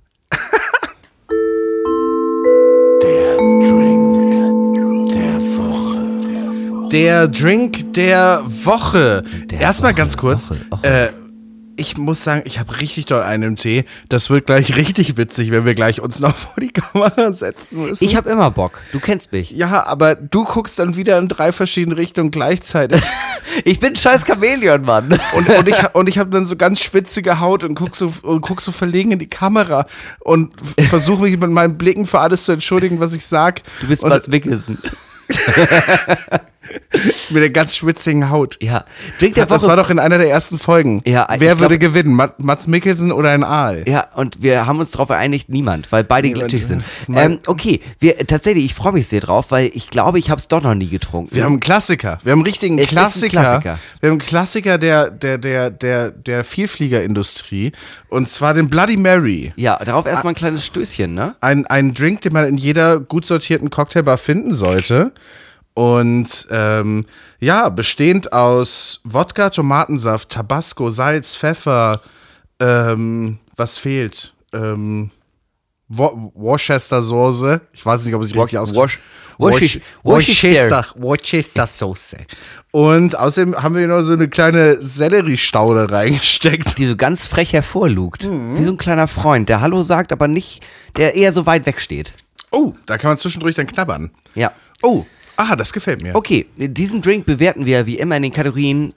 [6.92, 9.24] Der Drink der Woche.
[9.50, 10.52] Der Erstmal Woche, ganz kurz.
[10.52, 10.88] Woche, Woche.
[10.88, 11.10] Äh,
[11.82, 13.86] ich muss sagen, ich habe richtig doll einen im Tee.
[14.08, 18.04] Das wird gleich richtig witzig, wenn wir gleich uns noch vor die Kamera setzen müssen.
[18.04, 19.52] Ich habe immer Bock, du kennst mich.
[19.52, 23.02] ja, aber du guckst dann wieder in drei verschiedene Richtungen gleichzeitig.
[23.66, 25.20] Ich bin ein scheiß Chamäleon, Mann.
[25.36, 28.40] Und, und ich, und ich habe dann so ganz schwitzige Haut und guck so, und
[28.40, 29.88] guck so verlegen in die Kamera
[30.20, 30.54] und
[30.88, 33.62] versuche mich mit meinen Blicken für alles zu entschuldigen, was ich sag.
[33.82, 34.78] Du bist und, Mats Mikkelsen.
[37.30, 38.58] Mit der ganz schwitzigen Haut.
[38.62, 38.86] Ja.
[39.20, 39.70] Drink der Das Woche.
[39.70, 41.02] war doch in einer der ersten Folgen.
[41.06, 42.14] Ja, Wer würde glaub- gewinnen?
[42.16, 43.84] Mat- Mats Mikkelsen oder ein Aal?
[43.88, 46.50] Ja, und wir haben uns darauf geeinigt, niemand, weil beide Niemand.
[46.50, 46.84] glitschig sind.
[47.14, 50.48] Ähm, okay, wir, tatsächlich, ich freue mich sehr drauf, weil ich glaube, ich habe es
[50.48, 51.36] doch noch nie getrunken.
[51.36, 52.18] Wir haben einen Klassiker.
[52.24, 53.30] Wir haben einen richtigen ist ein Klassiker.
[53.42, 53.80] Klassiker.
[54.00, 57.72] Wir haben einen Klassiker der, der, der, der, der Vielfliegerindustrie.
[58.10, 59.54] Und zwar den Bloody Mary.
[59.56, 61.36] ja, darauf erstmal ein kleines Stößchen, ne?
[61.42, 65.12] Ein, ein Drink, den man in jeder gut sortierten Cocktailbar finden sollte.
[65.74, 67.06] Und ähm,
[67.40, 72.02] ja, bestehend aus Wodka, Tomatensaft, Tabasco, Salz, Pfeffer,
[72.60, 74.34] ähm, was fehlt?
[74.54, 75.12] Ähm,
[75.88, 77.62] Wo Worcester Soße.
[77.72, 79.00] Ich weiß nicht, ob ich es richtig ausspreche.
[79.38, 82.18] Wash- Worcester, Worcester Soße.
[82.72, 86.78] Und außerdem haben wir noch so eine kleine Selleriestaude reingesteckt.
[86.78, 88.26] Die so ganz frech hervorlugt.
[88.26, 88.58] Mhm.
[88.60, 90.64] Wie so ein kleiner Freund, der Hallo sagt, aber nicht,
[90.98, 92.14] der eher so weit weg steht.
[92.52, 94.12] Oh, da kann man zwischendurch dann knabbern.
[94.36, 94.52] Ja.
[94.84, 95.06] Oh,
[95.38, 96.16] aha, das gefällt mir.
[96.16, 98.94] Okay, diesen Drink bewerten wir wie immer in den Kategorien,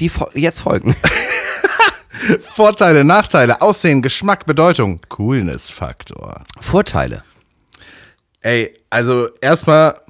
[0.00, 0.96] die jetzt folgen.
[2.40, 6.44] Vorteile, Nachteile, Aussehen, Geschmack, Bedeutung, Coolness-Faktor.
[6.60, 7.22] Vorteile.
[8.40, 10.00] Ey, also erstmal,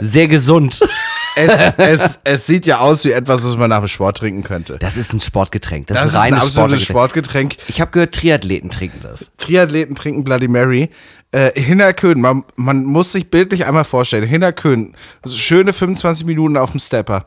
[0.00, 0.80] Sehr gesund.
[1.36, 4.78] es, es, es sieht ja aus wie etwas, was man nach dem Sport trinken könnte.
[4.78, 5.86] Das ist ein Sportgetränk.
[5.86, 7.52] Das, Das ist ist ein absolutes Sportgetränk.
[7.52, 7.56] Sportgetränk.
[7.68, 9.30] Ich habe gehört, Triathleten trinken das.
[9.38, 10.90] Triathleten trinken Bloody Mary.
[11.30, 14.26] Äh, Hinnerkön, man, man muss sich bildlich einmal vorstellen.
[14.26, 17.24] Hinnerkön, also schöne 25 Minuten auf dem Stepper.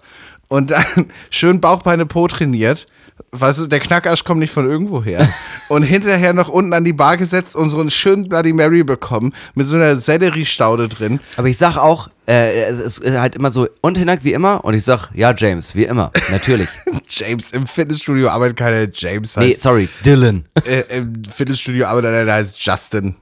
[0.47, 0.86] Und dann
[1.32, 2.86] schön Bauchbeine Po trainiert.
[3.32, 5.28] Weißt du, der Knackarsch kommt nicht von irgendwo her.
[5.70, 9.34] Und hinterher noch unten an die Bar gesetzt und so einen schönen Bloody Mary bekommen.
[9.55, 11.20] Mit so einer Selleriestaude drin.
[11.38, 14.63] Aber ich sag auch, äh, es ist halt immer so, und Hinak wie immer?
[14.63, 16.11] Und ich sag, ja, James, wie immer.
[16.30, 16.70] Natürlich.
[17.09, 19.36] James, im Fitnessstudio arbeitet keiner James.
[19.38, 20.45] nee, Heißt, sorry, Dylan.
[20.68, 23.16] äh, Im Fitnessstudio arbeitet einer, der heißt Justin.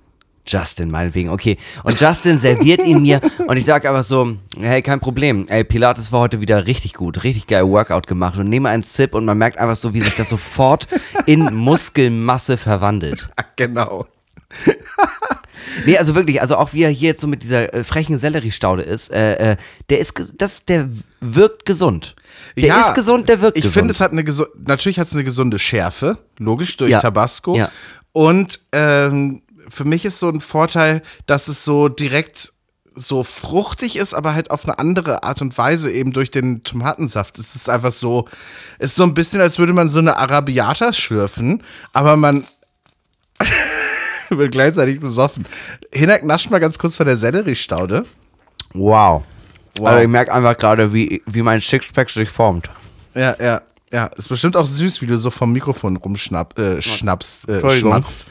[0.46, 1.58] Justin, meinetwegen, okay.
[1.84, 5.46] Und Justin serviert ihn mir und ich sag einfach so, hey, kein Problem.
[5.50, 9.14] Ey, Pilates war heute wieder richtig gut, richtig geil Workout gemacht und nehme einen Sip
[9.16, 10.88] und man merkt einfach so, wie sich das sofort
[11.26, 13.30] in Muskelmasse verwandelt.
[13.38, 14.06] Ach, genau.
[15.86, 18.84] Nee, also wirklich, also auch wie er hier jetzt so mit dieser äh, frechen Selleriestaude
[18.84, 19.56] ist, äh, äh,
[19.90, 20.90] der ist, das, der
[21.22, 22.16] wirkt gesund.
[22.58, 23.74] Der Ja, ist gesund, der wirkt Ich gesund.
[23.76, 27.00] finde, es hat eine gesu natürlich hat es eine gesunde Schärfe, logisch durch Ja.
[27.00, 27.56] Tabasco.
[27.56, 27.72] Ja.
[28.12, 32.54] Und ähm, für mich ist so ein Vorteil, dass es so direkt
[32.96, 37.38] so fruchtig ist, aber halt auf eine andere Art und Weise eben durch den Tomatensaft.
[37.40, 38.28] Es ist einfach so,
[38.78, 42.44] es ist so ein bisschen, als würde man so eine Arabiata schlürfen, aber man
[44.30, 45.46] wird gleichzeitig besoffen.
[45.92, 48.06] Hinak nascht mal ganz kurz von der Selleriestaude.
[48.74, 49.24] Wow.
[49.78, 49.88] Wow.
[49.88, 52.70] Also ich merke einfach gerade, wie, wie mein Sixpack sich formt.
[53.16, 53.62] Ja, ja,
[53.94, 54.08] ja.
[54.08, 58.26] Ist bestimmt auch süß, wie du so vom Mikrofon rumschnapp, äh, schnappst, äh, schmatzt.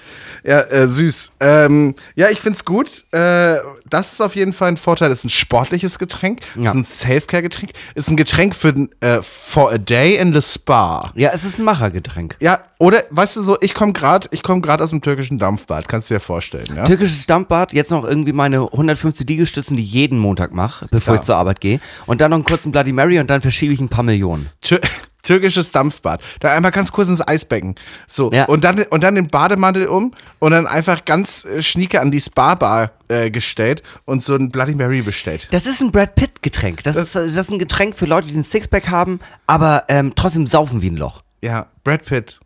[0.44, 1.32] Ja, äh, süß.
[1.40, 3.04] Ähm, ja, ich find's gut.
[3.12, 3.56] Äh,
[3.88, 5.08] das ist auf jeden Fall ein Vorteil.
[5.08, 6.40] Das ist ein sportliches Getränk.
[6.56, 6.70] Ja.
[6.70, 7.70] ist ein Self-Care-Getränk.
[7.94, 11.12] Ist ein Getränk für äh, for a day in the spa.
[11.14, 12.36] Ja, es ist ein Machergetränk.
[12.40, 15.86] Ja, oder weißt du so, ich komme gerade, ich komme gerade aus dem türkischen Dampfbad,
[15.86, 16.84] kannst du dir vorstellen, ja?
[16.86, 21.20] Türkisches Dampfbad, jetzt noch irgendwie meine 150 Liegestützen, die ich jeden Montag mache, bevor Ja.
[21.20, 21.78] ich zur Arbeit gehe.
[22.06, 24.48] Und dann noch einen kurzen Bloody Mary und dann verschiebe ich ein paar Millionen.
[24.60, 24.80] Tür
[25.22, 26.20] türkisches Dampfbad.
[26.40, 27.74] Da einmal ganz kurz ins Eisbecken.
[28.06, 28.30] So.
[28.32, 28.44] Ja.
[28.44, 32.20] Und, dann, und dann den Bademantel um und dann einfach ganz äh, schnieke an die
[32.20, 35.48] Spa-Bar äh, gestellt und so ein Bloody Mary bestellt.
[35.50, 36.82] Das ist ein Brad Pitt-Getränk.
[36.82, 40.46] Das, ist, das ist ein Getränk für Leute, die ein Sixpack haben, aber ähm, trotzdem
[40.46, 41.22] saufen wie ein Loch.
[41.42, 42.40] Ja, Brad Pitt.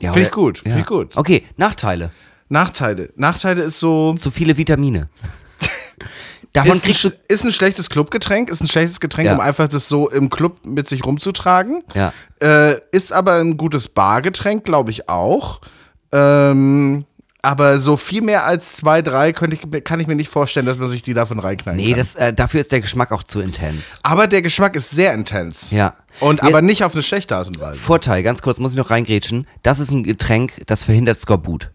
[0.00, 1.16] Ja, Finde ich gut, finde ich gut.
[1.16, 2.10] Okay, Nachteile.
[2.48, 3.12] Nachteile.
[3.16, 4.14] Nachteile ist so.
[4.14, 5.08] Zu viele Vitamine.
[6.52, 7.10] Davon ist, ein, kriegst du.
[7.28, 9.34] ist ein schlechtes Clubgetränk, ist ein schlechtes Getränk, Ja.
[9.34, 11.82] um einfach das so im Club mit sich rumzutragen.
[11.94, 12.12] Ja.
[12.40, 15.60] Äh, ist aber ein gutes Bargetränk, glaube ich auch.
[16.12, 17.04] Ähm,
[17.42, 20.88] aber so viel mehr als zwei, drei ich, kann ich mir nicht vorstellen, dass man
[20.88, 21.98] sich die davon reinknallen Nee, kann.
[21.98, 23.98] das, äh, dafür ist der Geschmack auch zu intens.
[24.02, 25.70] aber der Geschmack ist sehr intens.
[25.70, 25.94] Ja.
[26.20, 26.48] Und Ja.
[26.48, 27.76] aber nicht auf eine schlechte Art und Weise.
[27.78, 29.46] Vorteil, ganz kurz, muss ich noch reingrätschen.
[29.62, 31.70] Das ist ein Getränk, das verhindert Skorbut.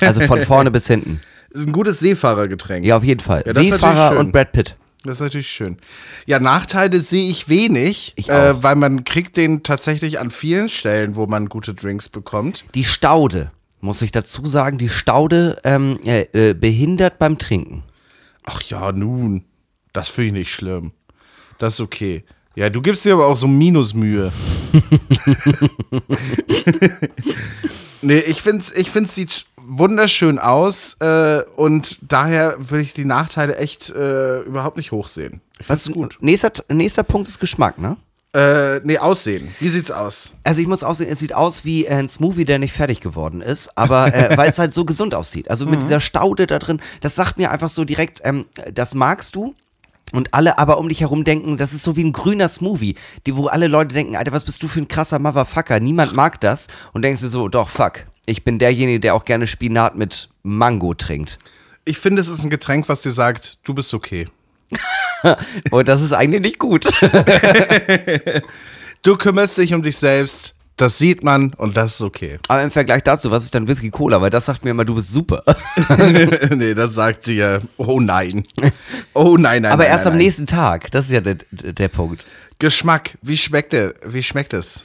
[0.00, 1.20] Also von vorne bis hinten.
[1.58, 2.86] Ist ein gutes Seefahrergetränk.
[2.86, 3.42] Ja, auf jeden Fall.
[3.44, 4.76] Ja, Seefahrer und Brad Pitt.
[5.04, 5.78] Das ist natürlich schön.
[6.26, 11.16] Ja, Nachteile sehe ich wenig, Ich äh, weil man kriegt den tatsächlich an vielen Stellen,
[11.16, 12.64] wo man gute Drinks bekommt.
[12.74, 13.50] Die Staude,
[13.80, 17.84] muss ich dazu sagen, die Staude ähm, äh, äh, behindert beim Trinken.
[18.44, 19.44] Ach ja, nun,
[19.92, 20.92] das finde ich nicht schlimm.
[21.58, 22.24] Das ist okay.
[22.54, 24.32] Ja, du gibst dir aber auch so Minusmühe.
[28.02, 33.04] nee, ich finde es ich find's sieht wunderschön aus äh, und daher würde ich die
[33.04, 35.40] Nachteile echt äh, überhaupt nicht hochsehen.
[35.60, 36.18] Ich finde es gut.
[36.20, 37.96] Nächster, nächster Punkt ist Geschmack, ne?
[38.34, 39.48] Äh, nee, aussehen.
[39.58, 40.34] Wie sieht's aus?
[40.44, 43.70] Also ich muss aussehen, es sieht aus wie ein Smoothie, der nicht fertig geworden ist,
[43.76, 45.50] aber äh, weil es halt so gesund aussieht.
[45.50, 49.34] Also mit dieser Staude da drin, das sagt mir einfach so direkt, ähm, das magst
[49.34, 49.54] du.
[50.12, 52.94] Und alle aber um dich herum denken, das ist so wie ein grüner Smoothie,
[53.26, 55.80] die, wo alle Leute denken, Alter, was bist du für ein krasser Motherfucker?
[55.80, 56.68] Niemand mag das.
[56.94, 58.06] Und denkst du so, doch, fuck.
[58.28, 61.38] Ich bin derjenige, der auch gerne Spinat mit Mango trinkt.
[61.86, 64.28] Ich finde, es ist ein Getränk, was dir sagt, du bist okay.
[65.70, 66.86] Und das ist eigentlich nicht gut.
[69.02, 72.38] Du kümmerst dich um dich selbst, das sieht man und das ist okay.
[72.48, 74.20] Aber im Vergleich dazu, was ist dann Whisky Cola?
[74.20, 75.44] Weil das sagt mir immer, du bist super.
[76.54, 78.44] nee, das sagt dir, oh nein.
[79.14, 80.26] Oh nein, nein, Aber nein, erst nein, am nein.
[80.26, 80.90] nächsten Tag.
[80.90, 82.26] Das ist ja der, der Punkt.
[82.58, 83.94] Geschmack, wie schmeckt der?
[84.04, 84.84] Wie schmeckt es?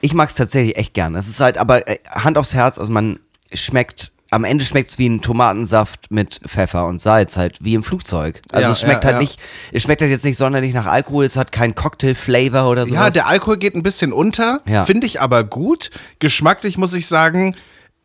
[0.00, 1.14] Ich mag es tatsächlich echt gern.
[1.14, 3.20] Es ist halt, aber äh, Hand aufs Herz, also man
[3.52, 7.82] schmeckt, am Ende schmeckt es wie ein Tomatensaft mit Pfeffer und Salz, halt wie im
[7.82, 8.40] Flugzeug.
[8.52, 9.20] Also Ja, es schmeckt ja, halt ja.
[9.20, 9.40] nicht,
[9.72, 12.94] es schmeckt halt jetzt nicht sonderlich nach Alkohol, es hat keinen Cocktail-Flavor oder sowas.
[12.96, 15.90] Ja, der Alkohol geht ein bisschen unter, finde ich aber gut.
[16.20, 17.56] Geschmacklich muss ich sagen,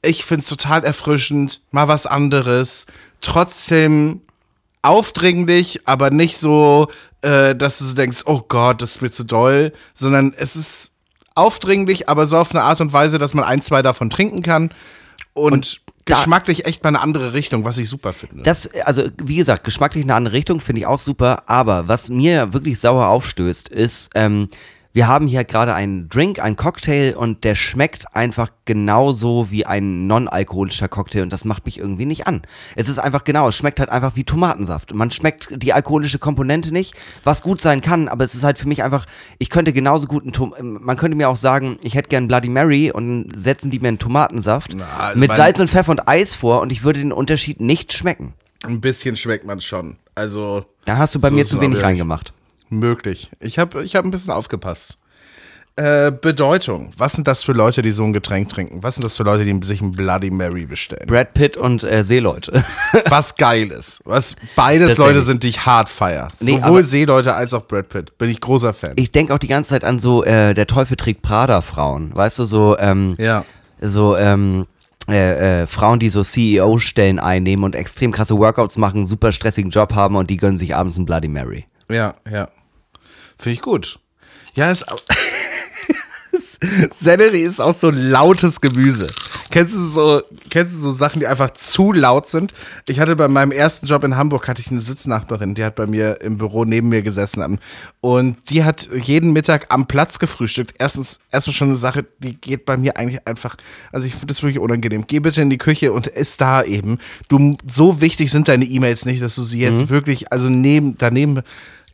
[0.01, 2.85] ich finde es total erfrischend, mal was anderes.
[3.21, 4.21] Trotzdem
[4.81, 6.87] aufdringlich, aber nicht so,
[7.21, 10.91] äh, dass du so denkst, oh Gott, das ist mir zu doll, sondern es ist
[11.35, 14.71] aufdringlich, aber so auf eine Art und Weise, dass man ein, zwei davon trinken kann.
[15.33, 18.43] Und, da- geschmacklich echt mal eine andere Richtung, was ich super finde.
[18.43, 22.09] Das, also wie gesagt, geschmacklich in eine andere Richtung finde ich auch super, aber was
[22.09, 24.47] mir wirklich sauer aufstößt, ist, ähm,
[24.95, 30.07] wir haben hier gerade einen Drink, einen Cocktail und der schmeckt einfach genauso wie ein
[30.07, 32.43] non-alkoholischer Cocktail und das macht mich irgendwie nicht an.
[32.77, 34.93] Es ist einfach genau, es schmeckt halt einfach wie Tomatensaft.
[34.93, 38.69] Man schmeckt die alkoholische Komponente nicht, was gut sein kann, aber es ist halt für
[38.69, 39.05] mich einfach,
[39.37, 42.47] ich könnte genauso gut einen Tom man könnte mir auch sagen, ich hätte gern Bloody
[42.47, 46.33] Mary und setzen die mir einen Tomatensaft Na, also mit Salz und Pfeffer und Eis
[46.33, 48.33] vor und ich würde den Unterschied nicht schmecken.
[48.65, 49.97] Ein bisschen schmeckt man schon.
[50.15, 50.63] Also.
[50.85, 52.31] Da hast du bei so mir zu wenig reingemacht.
[52.69, 53.31] Möglich.
[53.39, 54.97] Ich habe ich hab ein bisschen aufgepasst.
[55.77, 56.91] Äh, Bedeutung.
[56.95, 58.81] Was sind das für Leute, die so ein Getränk trinken?
[58.81, 61.05] Was sind das für Leute, die sich ein Bloody Mary bestellen?
[61.05, 62.63] Brad Pitt und äh, Seeleute.
[63.09, 63.99] Was geil ist.
[64.05, 64.95] Was beides.
[64.97, 66.29] Leute sind, die ich hart feier.
[66.39, 68.17] Nee, Sowohl Seeleute als auch Brad Pitt.
[68.17, 68.93] Bin ich großer Fan.
[68.95, 72.15] Ich denke auch die ganze Zeit an so, äh, der Teufel trägt Prada-Frauen.
[72.15, 73.43] Weißt du, so, ähm, ja.
[73.81, 74.67] so, ähm,
[75.09, 79.93] äh, äh, Frauen, die so CEO-Stellen einnehmen und extrem krasse Workouts machen, super stressigen Job
[79.93, 81.65] haben und die gönnen sich abends ein Bloody Mary.
[81.89, 82.49] Ja, ja.
[83.37, 83.99] Finde ich gut.
[84.55, 84.85] Ja, ist.
[86.91, 89.07] Sellerie ist auch so lautes Gemüse.
[89.51, 92.53] Kennst du so, kennst du so Sachen, die einfach zu laut sind?
[92.89, 95.87] Ich hatte bei meinem ersten Job in Hamburg hatte ich eine Sitznachbarin, die hat bei
[95.87, 97.59] mir im Büro neben mir gesessen
[98.01, 100.73] und die hat jeden Mittag am Platz gefrühstückt.
[100.77, 103.55] Erstens, erstmal schon eine Sache, die geht bei mir eigentlich einfach,
[103.91, 105.05] also ich finde das wirklich unangenehm.
[105.07, 106.97] Geh bitte in die Küche und iss da eben.
[107.29, 111.41] Du, so wichtig sind deine E-Mails nicht, dass du sie jetzt wirklich, also neben, daneben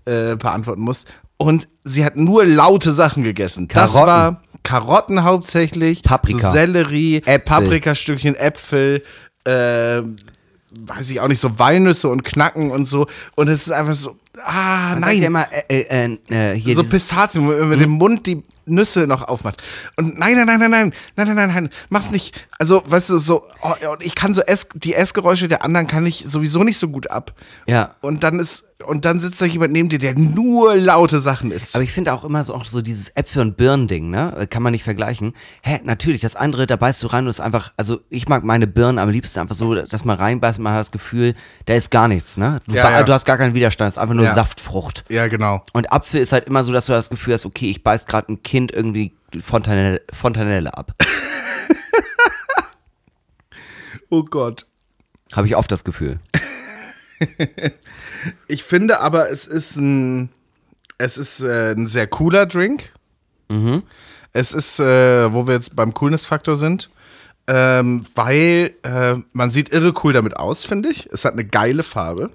[0.05, 1.07] äh, beantworten musst.
[1.37, 3.67] Und sie hat nur laute Sachen gegessen.
[3.67, 4.07] Das Karotten.
[4.07, 6.49] war Karotten hauptsächlich, Paprika.
[6.49, 7.39] so Sellerie, Äpfel.
[7.39, 9.03] Paprikastückchen, Äpfel,
[9.45, 10.01] äh,
[10.71, 13.07] weiß ich auch nicht, so Walnüsse und Knacken und so.
[13.35, 15.23] Und es ist einfach so, ah, Man ja nein.
[15.23, 19.27] immer, äh, äh, äh, hier So Pistazien, wo man mit dem Mund die Nüsse noch
[19.27, 19.61] aufmacht.
[19.97, 22.47] Und nein, nein, nein, nein, nein, nein, nein, nein, nein, mach's nicht.
[22.59, 26.23] Also, weißt du, so, oh, ich kann so Ess, die Essgeräusche der anderen kann ich
[26.27, 27.33] sowieso nicht so gut ab.
[27.67, 27.95] Ja.
[28.01, 31.75] Und dann ist, und dann sitzt da jemand neben dir, der nur laute Sachen isst.
[31.75, 34.33] Aber ich finde auch immer so, auch so dieses Äpfel- und Birnen-Ding, ne?
[34.39, 35.33] Äh, Kann man nicht vergleichen.
[35.61, 38.67] Hä, natürlich, das andere, da beißt du rein und ist einfach, also ich mag meine
[38.67, 42.07] Birnen am liebsten einfach so, dass man reinbeißt man hat das Gefühl, da ist gar
[42.07, 42.59] nichts, ne?
[42.67, 43.03] Du, Ja, ja.
[43.03, 44.35] du hast gar keinen Widerstand, es ist einfach nur Ja.
[44.35, 45.03] Saftfrucht.
[45.09, 45.63] ja, genau.
[45.73, 48.31] Und Apfel ist halt immer so, dass du das Gefühl hast, okay, ich beiß gerade
[48.31, 50.93] ein Kind irgendwie Fontanelle, Fontanelle ab.
[54.13, 54.65] Oh Gott.
[55.31, 56.19] Habe ich oft das Gefühl.
[58.47, 60.29] Ich finde aber, es ist ein,
[60.97, 62.91] es ist äh, ein sehr cooler Drink.
[64.33, 66.89] Es ist, äh, wo wir jetzt beim Coolness-Faktor sind,
[67.47, 71.07] ähm, weil äh, man sieht irre cool damit aus, finde ich.
[71.11, 72.31] Es hat eine geile Farbe.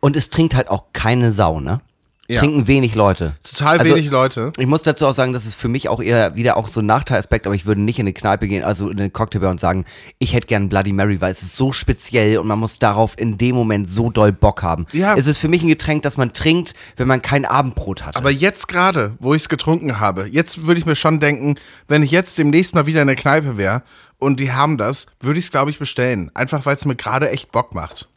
[0.00, 1.80] Und es trinkt halt auch keine Sau, ne?
[2.26, 2.40] Ja.
[2.40, 3.34] Trinken wenig Leute.
[3.42, 4.50] Total Also, wenig Leute.
[4.56, 6.86] Ich muss dazu auch sagen, das ist für mich auch eher wieder auch so ein
[6.86, 9.84] Nachteilaspekt, aber ich würde nicht in eine Kneipe gehen, also in eine Cocktailbar und sagen,
[10.18, 13.36] ich hätte gern Bloody Mary, weil es ist so speziell und man muss darauf in
[13.36, 14.86] dem Moment so doll Bock haben.
[14.92, 15.16] Ja.
[15.16, 18.16] Es ist für mich ein Getränk, das man trinkt, wenn man kein Abendbrot hat.
[18.16, 21.56] Aber jetzt gerade, wo ich es getrunken habe, jetzt würde ich mir schon denken,
[21.88, 23.82] wenn ich jetzt demnächst mal wieder in der Kneipe wäre
[24.16, 26.30] und die haben das, würde ich es, glaube ich, bestellen.
[26.32, 28.08] Einfach weil es mir gerade echt Bock macht.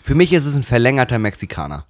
[0.00, 1.84] für mich ist es ein verlängerter Mexikaner.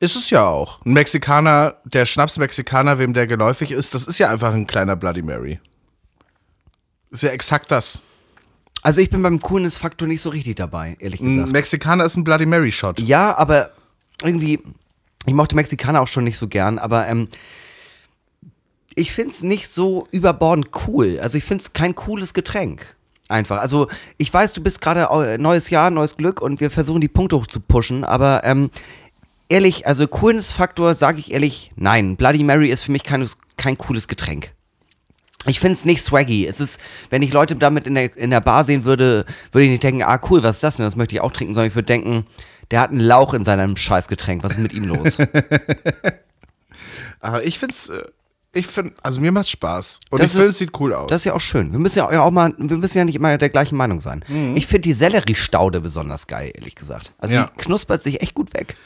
[0.00, 0.84] Ist es ja auch.
[0.86, 5.22] Ein Mexikaner, der Schnaps-Mexikaner, wem der geläufig ist, das ist ja einfach ein kleiner Bloody
[5.22, 5.60] Mary.
[7.10, 8.02] Ist ja exakt das.
[8.82, 11.52] Also ich bin beim Coolness-Faktor nicht so richtig dabei, ehrlich Ein gesagt.
[11.52, 13.00] Mexikaner ist ein Bloody Mary-Shot.
[13.00, 13.72] Ja, aber
[14.22, 14.58] irgendwie,
[15.26, 17.28] ich mochte Mexikaner auch schon nicht so gern, aber ähm,
[18.94, 21.18] ich finde es nicht so überbordend cool.
[21.20, 22.96] Also ich finde es kein cooles Getränk.
[23.28, 23.60] Einfach.
[23.60, 23.86] Also
[24.16, 27.36] ich weiß, du bist gerade äh, neues Jahr, neues Glück und wir versuchen die Punkte
[27.36, 28.70] hoch zu pushen, aber ähm,
[29.50, 32.16] ehrlich, also Coolness-Faktor, sage ich ehrlich, nein.
[32.16, 34.52] Bloody Mary ist für mich kein, kein cooles Getränk.
[35.46, 36.46] Ich finde es nicht swaggy.
[36.46, 36.78] Es ist,
[37.08, 40.02] wenn ich Leute damit in der, in der Bar sehen würde, würde ich nicht denken,
[40.02, 40.84] ah cool, was ist das denn?
[40.84, 42.26] Das möchte ich auch trinken, sondern ich würde denken,
[42.70, 44.42] der hat einen Lauch in seinem Scheißgetränk.
[44.44, 45.16] Was ist mit ihm los?
[47.20, 48.02] Aber ich find's, äh,
[48.52, 50.00] ich finde, also mir macht Spaß.
[50.10, 51.08] Und Das ich finde, es sieht cool aus.
[51.08, 51.72] Das ist ja auch schön.
[51.72, 54.24] Wir müssen ja auch mal, wir müssen ja nicht immer der gleichen Meinung sein.
[54.56, 57.12] Ich finde die Selleriestaude besonders geil, ehrlich gesagt.
[57.18, 57.50] Also Ja.
[57.56, 58.76] die knuspert sich echt gut weg.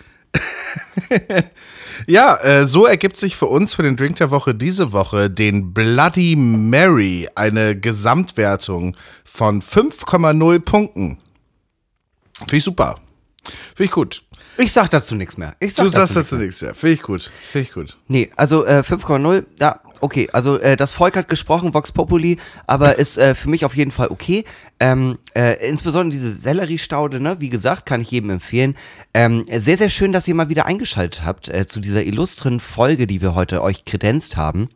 [2.07, 5.73] Ja, äh, so ergibt sich für uns für den Drink der Woche diese Woche den
[5.73, 11.19] Bloody Mary eine Gesamtwertung von 5,0 Punkten.
[12.39, 12.97] Finde ich super.
[13.75, 14.23] Finde ich gut.
[14.57, 15.57] Ich sag dazu nichts mehr.
[15.61, 16.75] Ich sag Du sagst nichts dazu nichts mehr.
[16.75, 17.31] Finde ich gut.
[17.51, 17.97] Finde ich gut.
[18.09, 20.29] Nee, also äh, 5,0, ja, okay.
[20.33, 23.91] Also äh, das Volk hat gesprochen, Vox Populi, aber ist äh, für mich auf jeden
[23.91, 24.45] Fall okay.
[24.81, 28.77] Ähm, äh, insbesondere diese Selleriestaude, ne, wie gesagt, kann ich jedem empfehlen.
[29.15, 33.07] Ähm, sehr, sehr schön, dass ihr mal wieder eingeschaltet habt äh, zu dieser illustren Folge,
[33.07, 34.69] die wir heute euch kredenzt haben.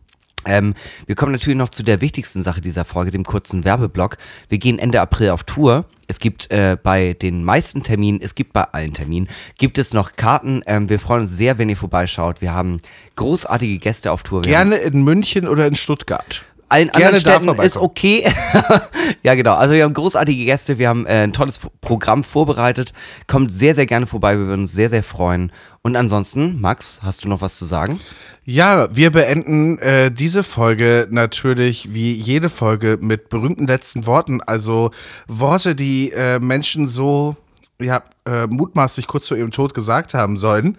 [0.46, 0.74] Ähm,
[1.06, 4.16] wir kommen natürlich noch zu der wichtigsten Sache dieser Folge, dem kurzen Werbeblock.
[4.48, 5.84] Wir gehen Ende April auf Tour.
[6.06, 9.28] Es gibt äh, bei den meisten Terminen, es gibt bei allen Terminen,
[9.58, 10.62] gibt es noch Karten.
[10.66, 12.40] Ähm, wir freuen uns sehr, wenn ihr vorbeischaut.
[12.40, 12.80] Wir haben
[13.16, 14.44] großartige Gäste auf Tour.
[14.44, 16.42] Wir haben Gerne in München oder in Stuttgart.
[16.70, 18.24] allen gerne anderen Städten ist okay.
[19.22, 19.54] ja, genau.
[19.54, 22.92] Also wir haben großartige Gäste, wir haben äh, ein tolles Programm vorbereitet.
[23.26, 24.38] Kommt sehr, sehr gerne vorbei.
[24.38, 25.52] Wir würden uns sehr, sehr freuen.
[25.82, 28.00] Und ansonsten, Max, hast du noch was zu sagen?
[28.50, 34.40] Ja, wir beenden äh, diese Folge natürlich wie jede Folge mit berühmten letzten Worten.
[34.40, 34.90] Also
[35.26, 37.36] Worte, die äh, Menschen so
[37.78, 40.78] ja, äh, mutmaßlich kurz vor ihrem Tod gesagt haben sollen.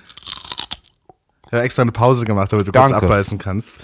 [1.46, 3.06] Ich habe extra eine Pause gemacht, damit du kurz Danke.
[3.06, 3.76] abbeißen kannst.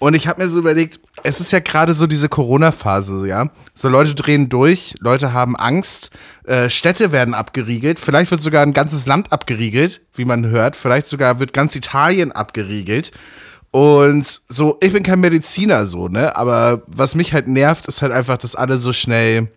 [0.00, 3.50] Und ich habe mir so überlegt, es ist ja gerade so diese Corona-Phase, ja.
[3.74, 6.10] So Leute drehen durch, Leute haben Angst,
[6.44, 11.06] äh, Städte werden abgeriegelt, vielleicht wird sogar ein ganzes Land abgeriegelt, wie man hört, vielleicht
[11.06, 13.12] sogar wird ganz Italien abgeriegelt.
[13.70, 16.36] Und so, ich bin kein Mediziner so, ne?
[16.36, 19.48] Aber was mich halt nervt, ist halt einfach, dass alle so schnell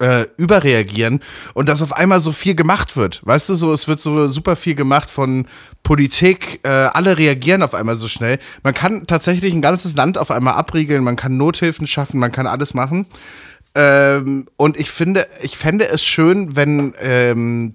[0.00, 1.20] äh, überreagieren
[1.54, 3.20] und dass auf einmal so viel gemacht wird.
[3.24, 5.46] Weißt du, so es wird so super viel gemacht von
[5.82, 8.38] Politik, äh, alle reagieren auf einmal so schnell.
[8.62, 12.46] Man kann tatsächlich ein ganzes Land auf einmal abriegeln, man kann Nothilfen schaffen, man kann
[12.46, 13.06] alles machen.
[13.74, 17.72] Ähm, und ich finde, ich fände es schön, wenn ähm,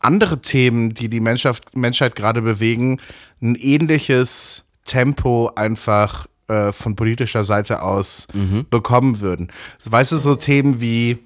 [0.00, 3.00] andere Themen, die die Menschheit, Menschheit gerade bewegen,
[3.42, 8.26] ein ähnliches Tempo einfach äh, von politischer Seite aus
[8.70, 9.52] bekommen würden.
[9.84, 11.18] Weißt du, so Themen wie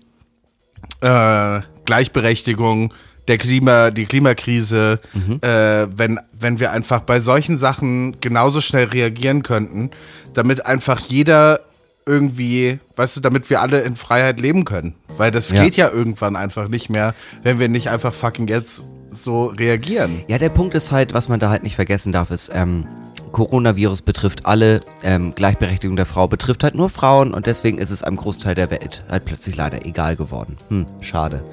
[1.01, 2.93] äh, Gleichberechtigung,
[3.29, 5.01] der Klima, die Klimakrise,
[5.41, 5.49] äh,
[5.97, 9.91] wenn, wenn wir einfach bei solchen Sachen genauso schnell reagieren könnten,
[10.35, 11.61] damit einfach jeder
[12.07, 14.95] irgendwie, weißt du, damit wir alle in Freiheit leben können.
[15.17, 15.63] Weil das Ja.
[15.63, 20.23] geht ja irgendwann einfach nicht mehr, wenn wir nicht einfach fucking jetzt so reagieren.
[20.27, 22.87] Ja, der Punkt ist halt, was man da halt nicht vergessen darf, ist, ähm,
[23.35, 28.03] Coronavirus betrifft alle, ähm, Gleichberechtigung der Frau betrifft halt nur Frauen und deswegen ist es
[28.03, 30.57] einem Großteil der Welt halt plötzlich leider egal geworden.
[30.69, 31.45] Hm, schade.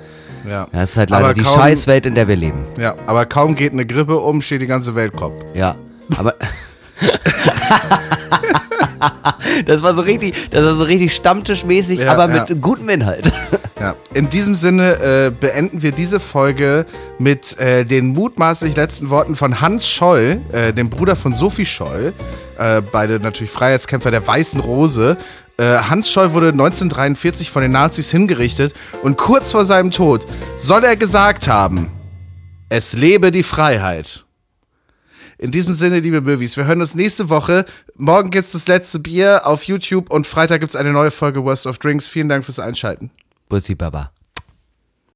[0.47, 0.67] Ja.
[0.71, 2.63] Es ist halt leider Aber die kaum- Scheißwelt, in der wir leben.
[2.79, 5.33] Ja, aber kaum geht eine Grippe um, steht die ganze Welt Kopf.
[5.53, 5.75] Ja,
[6.17, 6.35] aber.
[9.65, 12.45] das war so richtig, das war so richtig stammtischmäßig, Ja, aber ja.
[12.47, 13.31] mit gutem Inhalt.
[13.79, 13.95] Ja.
[14.13, 16.85] In diesem Sinne äh, beenden wir diese Folge
[17.17, 22.13] mit äh, den mutmaßlich letzten Worten von Hans Scholl, äh, dem Bruder von Sophie Scholl,
[22.59, 25.17] äh, beide natürlich Freiheitskämpfer der Weißen Rose.
[25.57, 30.25] Äh, Hans Scholl wurde 1943 von den Nazis hingerichtet und kurz vor seinem Tod
[30.57, 31.89] soll er gesagt haben,
[32.69, 34.25] Es lebe die Freiheit.
[35.41, 37.65] In diesem Sinne, liebe Möwis, wir hören uns nächste Woche.
[37.95, 41.79] Morgen gibt's das letzte Bier auf YouTube und Freitag gibt's eine neue Folge Worst of
[41.79, 42.07] Drinks.
[42.07, 43.09] Vielen Dank fürs Einschalten.
[43.49, 44.11] Bussi Baba.